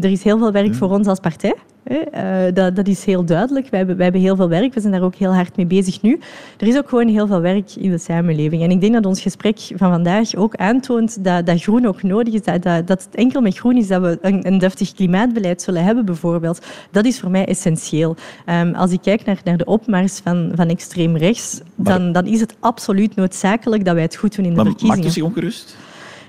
er 0.00 0.10
is 0.10 0.22
heel 0.22 0.38
veel 0.38 0.52
werk 0.52 0.66
ja. 0.66 0.72
voor 0.72 0.90
ons 0.90 1.06
als 1.06 1.20
partij. 1.20 1.54
Uh, 1.90 2.54
dat, 2.54 2.76
dat, 2.76 2.88
is 2.88 3.04
heel 3.04 3.24
duidelijk. 3.24 3.68
Wij 3.68 3.78
hebben, 3.78 3.96
wij 3.96 4.04
hebben 4.04 4.22
heel 4.22 4.36
veel 4.36 4.48
werk. 4.48 4.74
We 4.74 4.80
zijn 4.80 4.92
daar 4.92 5.02
ook 5.02 5.14
heel 5.14 5.34
hard 5.34 5.56
mee 5.56 5.66
bezig 5.66 6.02
nu. 6.02 6.20
Er 6.58 6.66
is 6.66 6.76
ook 6.76 6.88
gewoon 6.88 7.08
heel 7.08 7.26
veel 7.26 7.40
werk 7.40 7.74
in 7.76 7.90
de 7.90 7.98
samenleving. 7.98 8.62
En 8.62 8.70
ik 8.70 8.80
denk 8.80 8.92
dat 8.92 9.06
ons 9.06 9.20
gesprek 9.20 9.58
van 9.58 9.90
vandaag 9.90 10.34
ook 10.34 10.54
aantoont 10.54 11.24
dat, 11.24 11.46
dat 11.46 11.62
groen 11.62 11.86
ook 11.86 12.02
nodig 12.02 12.34
is. 12.34 12.42
Dat, 12.42 12.62
dat, 12.62 12.86
dat, 12.86 13.04
het 13.04 13.14
enkel 13.14 13.40
met 13.40 13.58
groen 13.58 13.76
is 13.76 13.86
dat 13.86 14.02
we 14.02 14.18
een, 14.20 14.46
een 14.46 14.58
deftig 14.58 14.92
klimaatbeleid 14.92 15.62
zullen 15.62 15.84
hebben, 15.84 16.04
bijvoorbeeld. 16.04 16.66
Dat 16.90 17.04
is 17.04 17.20
voor 17.20 17.30
mij 17.30 17.46
essentieel. 17.46 18.16
Um, 18.46 18.74
als 18.74 18.90
ik 18.90 19.02
kijk 19.02 19.24
naar, 19.24 19.40
naar 19.44 19.56
de 19.56 19.64
opmars 19.64 20.18
van, 20.18 20.52
van 20.54 20.68
extreem 20.68 21.16
rechts, 21.16 21.60
dan, 21.74 22.12
dan 22.12 22.26
is 22.26 22.40
het 22.40 22.56
absoluut 22.60 23.16
noodzakelijk 23.16 23.84
dat 23.84 23.94
wij 23.94 24.02
het 24.02 24.16
goed 24.16 24.36
doen 24.36 24.44
in 24.44 24.50
de 24.50 24.56
maar 24.56 24.66
verkiezingen. 24.66 25.02
Maakt 25.02 25.10
u 25.10 25.20
zich 25.20 25.22
ongerust? 25.22 25.76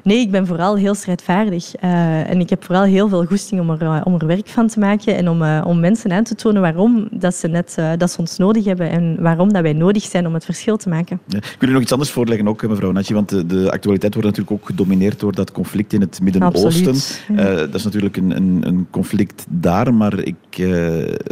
Nee, 0.07 0.19
ik 0.19 0.31
ben 0.31 0.47
vooral 0.47 0.75
heel 0.75 0.95
strijdvaardig. 0.95 1.83
Uh, 1.83 2.29
en 2.29 2.39
ik 2.39 2.49
heb 2.49 2.63
vooral 2.63 2.83
heel 2.83 3.09
veel 3.09 3.25
goesting 3.25 3.61
om 3.61 3.69
er, 3.69 4.03
om 4.03 4.13
er 4.13 4.27
werk 4.27 4.47
van 4.47 4.67
te 4.67 4.79
maken 4.79 5.15
en 5.15 5.29
om, 5.29 5.41
uh, 5.41 5.63
om 5.65 5.79
mensen 5.79 6.11
aan 6.11 6.23
te 6.23 6.35
tonen 6.35 6.61
waarom 6.61 7.07
dat 7.11 7.35
ze, 7.35 7.47
net, 7.47 7.77
dat 7.97 8.11
ze 8.11 8.19
ons 8.19 8.37
nodig 8.37 8.65
hebben 8.65 8.89
en 8.89 9.17
waarom 9.19 9.53
dat 9.53 9.61
wij 9.61 9.73
nodig 9.73 10.03
zijn 10.03 10.27
om 10.27 10.33
het 10.33 10.45
verschil 10.45 10.77
te 10.77 10.89
maken. 10.89 11.19
Ja. 11.25 11.37
Ik 11.37 11.55
wil 11.59 11.69
u 11.69 11.71
nog 11.71 11.81
iets 11.81 11.91
anders 11.91 12.11
voorleggen 12.11 12.47
ook, 12.47 12.67
mevrouw 12.67 12.91
Natje, 12.91 13.13
want 13.13 13.29
de, 13.29 13.45
de, 13.45 13.71
actualiteit 13.71 14.13
wordt 14.13 14.27
natuurlijk 14.29 14.61
ook 14.61 14.65
gedomineerd 14.65 15.19
door 15.19 15.35
dat 15.35 15.51
conflict 15.51 15.93
in 15.93 16.01
het 16.01 16.21
Midden-Oosten. 16.21 16.95
dat 17.35 17.75
is 17.75 17.83
natuurlijk 17.83 18.17
een, 18.17 18.35
een, 18.35 18.67
een, 18.67 18.87
conflict 18.91 19.45
daar, 19.49 19.93
maar 19.93 20.19
ik 20.19 20.57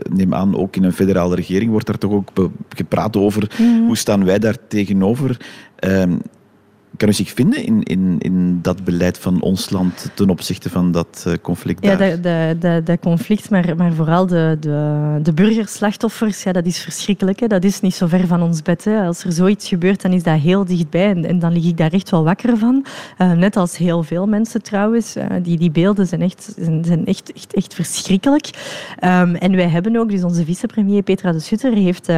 neem 0.10 0.34
aan 0.34 0.58
ook 0.58 0.76
in 0.76 0.84
een 0.84 0.94
federale 0.94 1.36
regering 1.36 1.72
wordt 1.72 1.86
daar 1.86 1.98
toch 1.98 2.12
ook 2.12 2.32
gepraat 2.70 3.18
over 3.18 3.52
mm. 3.58 3.86
hoe 3.86 3.98
staan 3.98 4.26
wij 4.26 4.40
daar 4.40 4.58
tegenover. 4.68 5.38
Um, 5.80 6.22
kan 6.98 7.10
u 7.10 7.14
zich 7.14 7.32
vinden 7.32 7.66
in, 7.66 7.84
in, 7.84 8.16
in 8.20 8.60
dat 8.62 8.84
beleid 8.84 9.18
van 9.18 9.42
ons 9.42 9.70
land 9.70 10.12
ten 10.14 10.30
opzichte 10.30 10.70
van 10.70 10.92
dat 10.92 11.24
uh, 11.28 11.34
conflict 11.42 11.84
daar? 11.84 12.08
Ja, 12.08 12.16
dat, 12.16 12.62
dat, 12.62 12.86
dat, 12.86 13.00
conflict, 13.00 13.50
maar, 13.50 13.76
maar 13.78 13.94
vooral 13.94 14.28
de, 14.28 14.58
de, 14.60 15.20
de 15.24 15.34
burgerslachtoffers, 15.34 16.44
ja, 16.44 16.52
dat 16.52 16.66
is 16.66 16.80
verschrikkelijk. 16.80 17.40
Hè. 17.40 17.48
Dat 17.48 17.64
is 17.64 17.82
niet 17.82 17.96
zo 17.96 18.08
ver 18.08 18.28
van 18.28 18.42
ons 18.42 18.62
bed. 18.62 18.84
Hè. 18.84 19.06
Als 19.06 19.24
er 19.24 19.32
zoiets 19.32 19.68
gebeurt, 19.68 20.02
dan 20.02 20.12
is 20.12 20.24
dat 20.24 20.40
heel 20.40 20.66
dichtbij 20.66 21.10
en, 21.10 21.26
en 21.26 21.40
dan 21.40 21.54
lig 21.54 21.66
ik 21.66 21.78
daar 21.78 21.92
echt 21.92 22.10
wel 22.10 22.24
wakker 22.24 22.58
van. 22.58 22.86
Uh, 23.18 23.32
net 23.32 23.56
als 23.56 23.78
heel 23.78 24.04
veel 24.04 24.28
mensen 24.28 24.62
trouwens. 24.62 25.18
Uh, 25.18 25.26
die, 25.42 25.58
die 25.58 25.72
beelden 25.72 26.08
zijn 26.08 26.22
echt, 26.22 26.54
zijn, 26.58 26.86
zijn 26.86 27.06
echt, 27.06 27.34
echt, 27.34 27.54
echt 27.54 27.74
verschrikkelijk. 27.74 28.50
Um, 29.04 29.36
en 29.36 29.56
wij 29.56 29.68
hebben 29.68 29.96
ook, 29.96 30.10
dus 30.10 30.24
onze 30.24 30.46
vicepremier 30.46 31.04
Petra 31.04 31.32
de 31.32 31.40
Sutter 31.40 31.74
heeft 31.74 32.12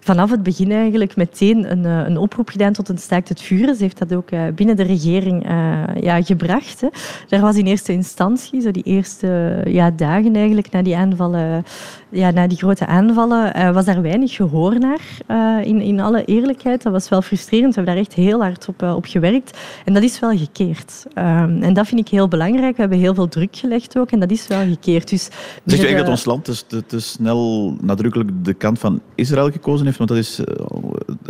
vanaf 0.00 0.30
het 0.30 0.42
begin 0.42 0.72
eigenlijk 0.72 1.16
meteen 1.16 1.70
een, 1.70 1.84
een 1.84 2.18
oproep 2.18 2.48
gedaan 2.48 2.72
tot 2.72 2.88
een 2.88 2.98
staakt 2.98 3.28
het 3.28 3.40
vuren. 3.40 3.76
Ze 3.76 3.82
heeft 3.82 3.98
dat 3.98 4.05
ook 4.12 4.30
uh, 4.30 4.40
binnen 4.54 4.76
de 4.76 4.82
regering 4.82 5.50
uh, 5.50 5.82
ja, 6.00 6.22
gebracht. 6.22 6.80
Hè. 6.80 6.88
Daar 7.28 7.40
was 7.40 7.56
in 7.56 7.66
eerste 7.66 7.92
instantie, 7.92 8.60
zo 8.60 8.70
die 8.70 8.82
eerste 8.82 9.60
ja, 9.68 9.90
dagen 9.90 10.36
eigenlijk 10.36 10.70
na 10.70 10.82
die 10.82 10.96
aanvallen, 10.96 11.64
ja, 12.08 12.30
na 12.30 12.46
die 12.46 12.58
grote 12.58 12.86
aanvallen, 12.86 13.56
uh, 13.56 13.70
was 13.70 13.84
daar 13.84 14.02
weinig 14.02 14.34
gehoor 14.34 14.78
naar. 14.78 15.64
in, 15.64 15.80
in 15.80 16.00
alle 16.00 16.24
eerlijkheid, 16.24 16.82
dat 16.82 16.92
was 16.92 17.08
wel 17.08 17.22
frustrerend. 17.22 17.74
We 17.74 17.80
hebben 17.80 17.94
daar 17.94 18.04
echt 18.04 18.14
heel 18.14 18.42
hard 18.42 18.68
op, 18.68 18.82
op 18.82 19.04
gewerkt. 19.06 19.58
En 19.84 19.94
dat 19.94 20.02
is 20.02 20.20
wel 20.20 20.36
gekeerd. 20.36 21.06
Um, 21.14 21.62
en 21.62 21.74
dat 21.74 21.86
vind 21.86 22.00
ik 22.00 22.08
heel 22.08 22.28
belangrijk. 22.28 22.74
We 22.74 22.80
hebben 22.80 22.98
heel 22.98 23.14
veel 23.14 23.28
druk 23.28 23.56
gelegd 23.56 23.98
ook 23.98 24.10
en 24.10 24.20
dat 24.20 24.30
is 24.30 24.46
wel 24.46 24.64
gekeerd. 24.66 25.08
Dus 25.08 25.28
Zeg 25.64 25.88
je 25.88 25.96
dat 25.96 26.08
ons 26.08 26.24
land 26.24 26.44
te, 26.44 26.66
te, 26.66 26.86
te, 26.86 27.00
snel 27.00 27.74
nadrukkelijk 27.80 28.44
de 28.44 28.54
kant 28.54 28.78
van 28.78 29.00
Israël 29.14 29.50
gekozen 29.50 29.86
heeft? 29.86 29.98
Want 29.98 30.10
dat 30.10 30.18
is 30.18 30.40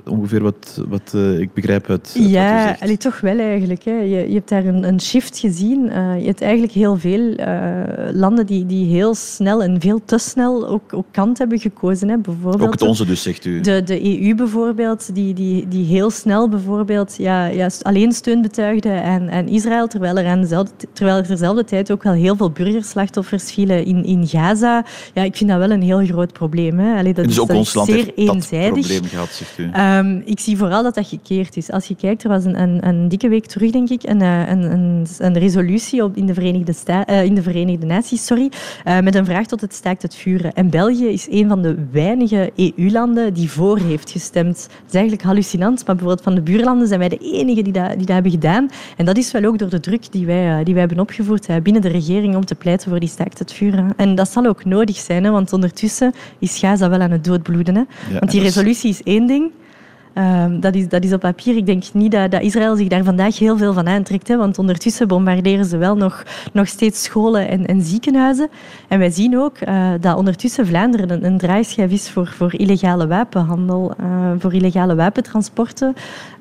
ongeveer 0.09 0.43
wat, 0.43 0.83
wat 0.89 1.15
ik 1.39 1.53
begrijp 1.53 1.91
uit, 1.91 2.15
ja, 2.19 2.77
allee, 2.81 2.97
toch 2.97 3.21
wel 3.21 3.39
eigenlijk. 3.39 3.85
Hè. 3.85 3.93
Je, 3.93 4.29
je 4.29 4.35
hebt 4.35 4.49
daar 4.49 4.65
een, 4.65 4.85
een 4.85 5.01
shift 5.01 5.39
gezien. 5.39 5.87
Uh, 5.87 6.21
je 6.21 6.27
hebt 6.27 6.41
eigenlijk 6.41 6.73
heel 6.73 6.97
veel 6.97 7.21
uh, 7.21 7.83
landen 8.13 8.47
die, 8.47 8.67
die 8.67 8.87
heel 8.87 9.15
snel 9.15 9.63
en 9.63 9.81
veel 9.81 10.01
te 10.05 10.19
snel 10.19 10.69
ook, 10.69 10.93
ook 10.93 11.07
kant 11.11 11.39
hebben 11.39 11.59
gekozen. 11.59 12.09
Hè. 12.09 12.19
Bijvoorbeeld 12.19 12.63
ook 12.63 12.73
het 12.73 12.83
onze 12.83 13.07
dus, 13.07 13.23
zegt 13.23 13.45
u? 13.45 13.61
De, 13.61 13.83
de 13.83 14.21
EU 14.21 14.35
bijvoorbeeld, 14.35 15.15
die, 15.15 15.35
die, 15.35 15.69
die 15.69 15.87
heel 15.87 16.11
snel 16.11 16.49
bijvoorbeeld 16.49 17.17
ja, 17.19 17.47
ja, 17.47 17.69
alleen 17.83 18.13
steun 18.13 18.43
betuigde 18.43 19.03
aan, 19.03 19.31
aan 19.31 19.49
Israël, 19.49 19.87
terwijl 19.87 20.19
er, 20.19 20.27
aan 20.27 20.41
dezelfde, 20.41 20.73
terwijl 20.93 21.17
er 21.17 21.27
dezelfde 21.27 21.65
tijd 21.65 21.91
ook 21.91 22.03
wel 22.03 22.13
heel 22.13 22.37
veel 22.37 22.51
burgerslachtoffers 22.51 23.53
vielen 23.53 23.85
in, 23.85 24.05
in 24.05 24.27
Gaza. 24.27 24.85
Ja, 25.15 25.23
ik 25.23 25.37
vind 25.37 25.51
dat 25.51 25.59
wel 25.59 25.71
een 25.71 25.83
heel 25.83 26.05
groot 26.07 26.33
probleem. 26.33 26.79
Hè. 26.79 26.99
Allee, 26.99 27.15
dat 27.15 27.25
dus 27.25 27.35
is, 27.35 27.41
ook 27.41 27.53
ons 27.53 27.75
land 27.75 27.89
zeer 27.89 27.97
heeft 27.97 28.13
eenzijdig. 28.17 28.75
dat 28.75 28.87
probleem 28.87 29.05
gehad, 29.05 29.29
zegt 29.29 29.59
u? 29.59 29.71
Um, 29.99 30.23
ik 30.25 30.41
zie 30.41 30.57
vooral 30.57 30.83
dat 30.83 30.95
dat 30.95 31.07
gekeerd 31.07 31.57
is. 31.57 31.71
Als 31.71 31.87
je 31.87 31.95
kijkt, 31.95 32.23
er 32.23 32.29
was 32.29 32.45
een, 32.45 32.61
een, 32.61 32.87
een 32.87 33.09
dikke 33.09 33.29
week 33.29 33.47
terug, 33.47 33.71
denk 33.71 33.89
ik, 33.89 34.03
een, 34.03 34.21
een, 34.21 34.73
een, 34.73 35.07
een 35.19 35.39
resolutie 35.39 36.05
op, 36.05 36.17
in, 36.17 36.27
de 36.27 36.35
Verenigde 36.35 36.73
Sta 36.73 37.09
uh, 37.11 37.25
in 37.25 37.35
de 37.35 37.43
Verenigde 37.43 37.87
Naties 37.87 38.27
sorry, 38.27 38.51
uh, 38.87 39.01
met 39.01 39.15
een 39.15 39.25
vraag 39.25 39.47
tot 39.47 39.61
het 39.61 39.75
staakt 39.75 40.03
het 40.03 40.15
vuren. 40.15 40.53
En 40.53 40.71
België 40.71 41.07
is 41.07 41.27
een 41.31 41.49
van 41.49 41.63
de 41.63 41.77
weinige 41.91 42.53
EU-landen 42.57 43.35
die 43.35 43.51
voor 43.51 43.79
heeft 43.79 44.11
gestemd. 44.11 44.57
Dat 44.57 44.89
is 44.89 44.95
eigenlijk 44.95 45.23
hallucinant, 45.23 45.87
maar 45.87 45.97
bijvoorbeeld 45.97 46.25
van 46.25 46.35
de 46.35 46.41
buurlanden 46.41 46.87
zijn 46.89 47.01
wij 47.01 47.09
de 47.09 47.19
enige 47.19 47.63
die 47.63 47.73
dat, 47.73 47.89
die 47.89 48.07
dat 48.07 48.15
hebben 48.15 48.33
gedaan. 48.33 48.71
En 48.97 49.05
dat 49.05 49.17
is 49.17 49.33
wel 49.33 49.45
ook 49.45 49.59
door 49.59 49.71
de 49.71 49.81
druk 49.81 50.13
die 50.13 50.27
wij, 50.27 50.49
uh, 50.49 50.65
die 50.65 50.75
wij 50.75 50.83
hebben 50.83 51.01
opgevoerd 51.01 51.63
binnen 51.63 51.83
de 51.83 51.89
regering 51.89 52.37
om 52.37 52.45
te 52.45 52.55
pleiten 52.55 52.91
voor 52.91 53.01
die 53.01 53.09
staakt 53.09 53.39
het 53.39 53.53
vuren. 53.53 53.93
En 53.97 54.15
dat 54.15 54.31
zal 54.31 54.47
ook 54.47 54.65
nodig 54.65 54.97
zijn, 54.97 55.25
hè, 55.25 55.31
want 55.31 55.53
ondertussen 55.53 56.13
is 56.39 56.59
Gaza 56.59 56.89
wel 56.89 57.01
aan 57.01 57.11
het 57.11 57.25
doodbloeden. 57.25 57.75
Hè. 57.75 57.81
Ja, 57.81 58.19
want 58.19 58.31
die 58.31 58.41
resolutie 58.41 58.91
is 58.91 59.03
één 59.03 59.27
ding, 59.27 59.51
Um, 60.19 60.61
dat, 60.61 60.75
is, 60.75 60.89
dat 60.89 61.05
is 61.05 61.13
op 61.13 61.21
papier. 61.21 61.57
Ik 61.57 61.67
denk 61.67 61.85
niet 61.93 62.13
dat, 62.13 62.31
dat 62.31 62.43
Israël 62.43 62.77
zich 62.77 62.89
daar 62.89 63.05
vandaag 63.05 63.39
heel 63.39 63.57
veel 63.57 63.73
van 63.73 63.87
aantrekt. 63.89 64.29
Hè, 64.29 64.37
want 64.37 64.59
ondertussen 64.59 65.09
bombarderen 65.09 65.65
ze 65.65 65.77
wel 65.77 65.97
nog, 65.97 66.23
nog 66.53 66.69
steeds 66.69 67.03
scholen 67.03 67.49
en, 67.49 67.67
en 67.67 67.83
ziekenhuizen. 67.83 68.49
En 68.89 68.99
wij 68.99 69.11
zien 69.11 69.39
ook 69.39 69.57
uh, 69.69 69.91
dat 70.01 70.17
ondertussen 70.17 70.67
Vlaanderen 70.67 71.11
een, 71.11 71.25
een 71.25 71.39
draaischijf 71.39 71.91
is 71.91 72.11
voor, 72.11 72.33
voor 72.37 72.55
illegale 72.55 73.07
wapenhandel, 73.07 73.95
uh, 74.01 74.07
voor 74.39 74.55
illegale 74.55 74.95
wapentransporten. 74.95 75.95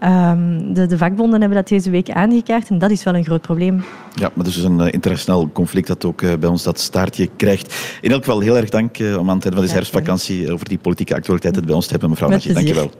Um, 0.03 0.73
de, 0.73 0.85
de 0.85 0.97
vakbonden 0.97 1.39
hebben 1.39 1.57
dat 1.57 1.67
deze 1.67 1.89
week 1.89 2.09
aangekaart 2.09 2.69
en 2.69 2.79
dat 2.79 2.91
is 2.91 3.03
wel 3.03 3.15
een 3.15 3.25
groot 3.25 3.41
probleem. 3.41 3.83
Ja, 4.13 4.29
maar 4.33 4.45
dus 4.45 4.57
een 4.57 4.79
uh, 4.79 4.93
internationaal 4.93 5.49
conflict 5.51 5.87
dat 5.87 6.05
ook 6.05 6.39
bij 6.39 6.49
ons 6.49 6.63
dat 6.63 6.79
staartje 6.79 7.29
krijgt. 7.35 7.75
In 8.01 8.11
elk 8.11 8.23
geval 8.23 8.39
heel 8.39 8.57
erg 8.57 8.69
dank 8.69 8.97
om 8.99 9.05
aan 9.05 9.17
het 9.19 9.27
einde 9.27 9.51
van 9.51 9.61
deze 9.61 9.73
herfstvakantie 9.73 10.53
over 10.53 10.67
die 10.67 10.77
politieke 10.77 11.15
actualiteit 11.15 11.55
het 11.55 11.65
bij 11.65 11.75
ons 11.75 11.85
te 11.85 11.91
hebben, 11.91 12.09
mevrouw 12.09 12.29
Natje. 12.29 12.53
Dank 12.53 12.67
je 12.67 12.73
wel. 12.73 12.91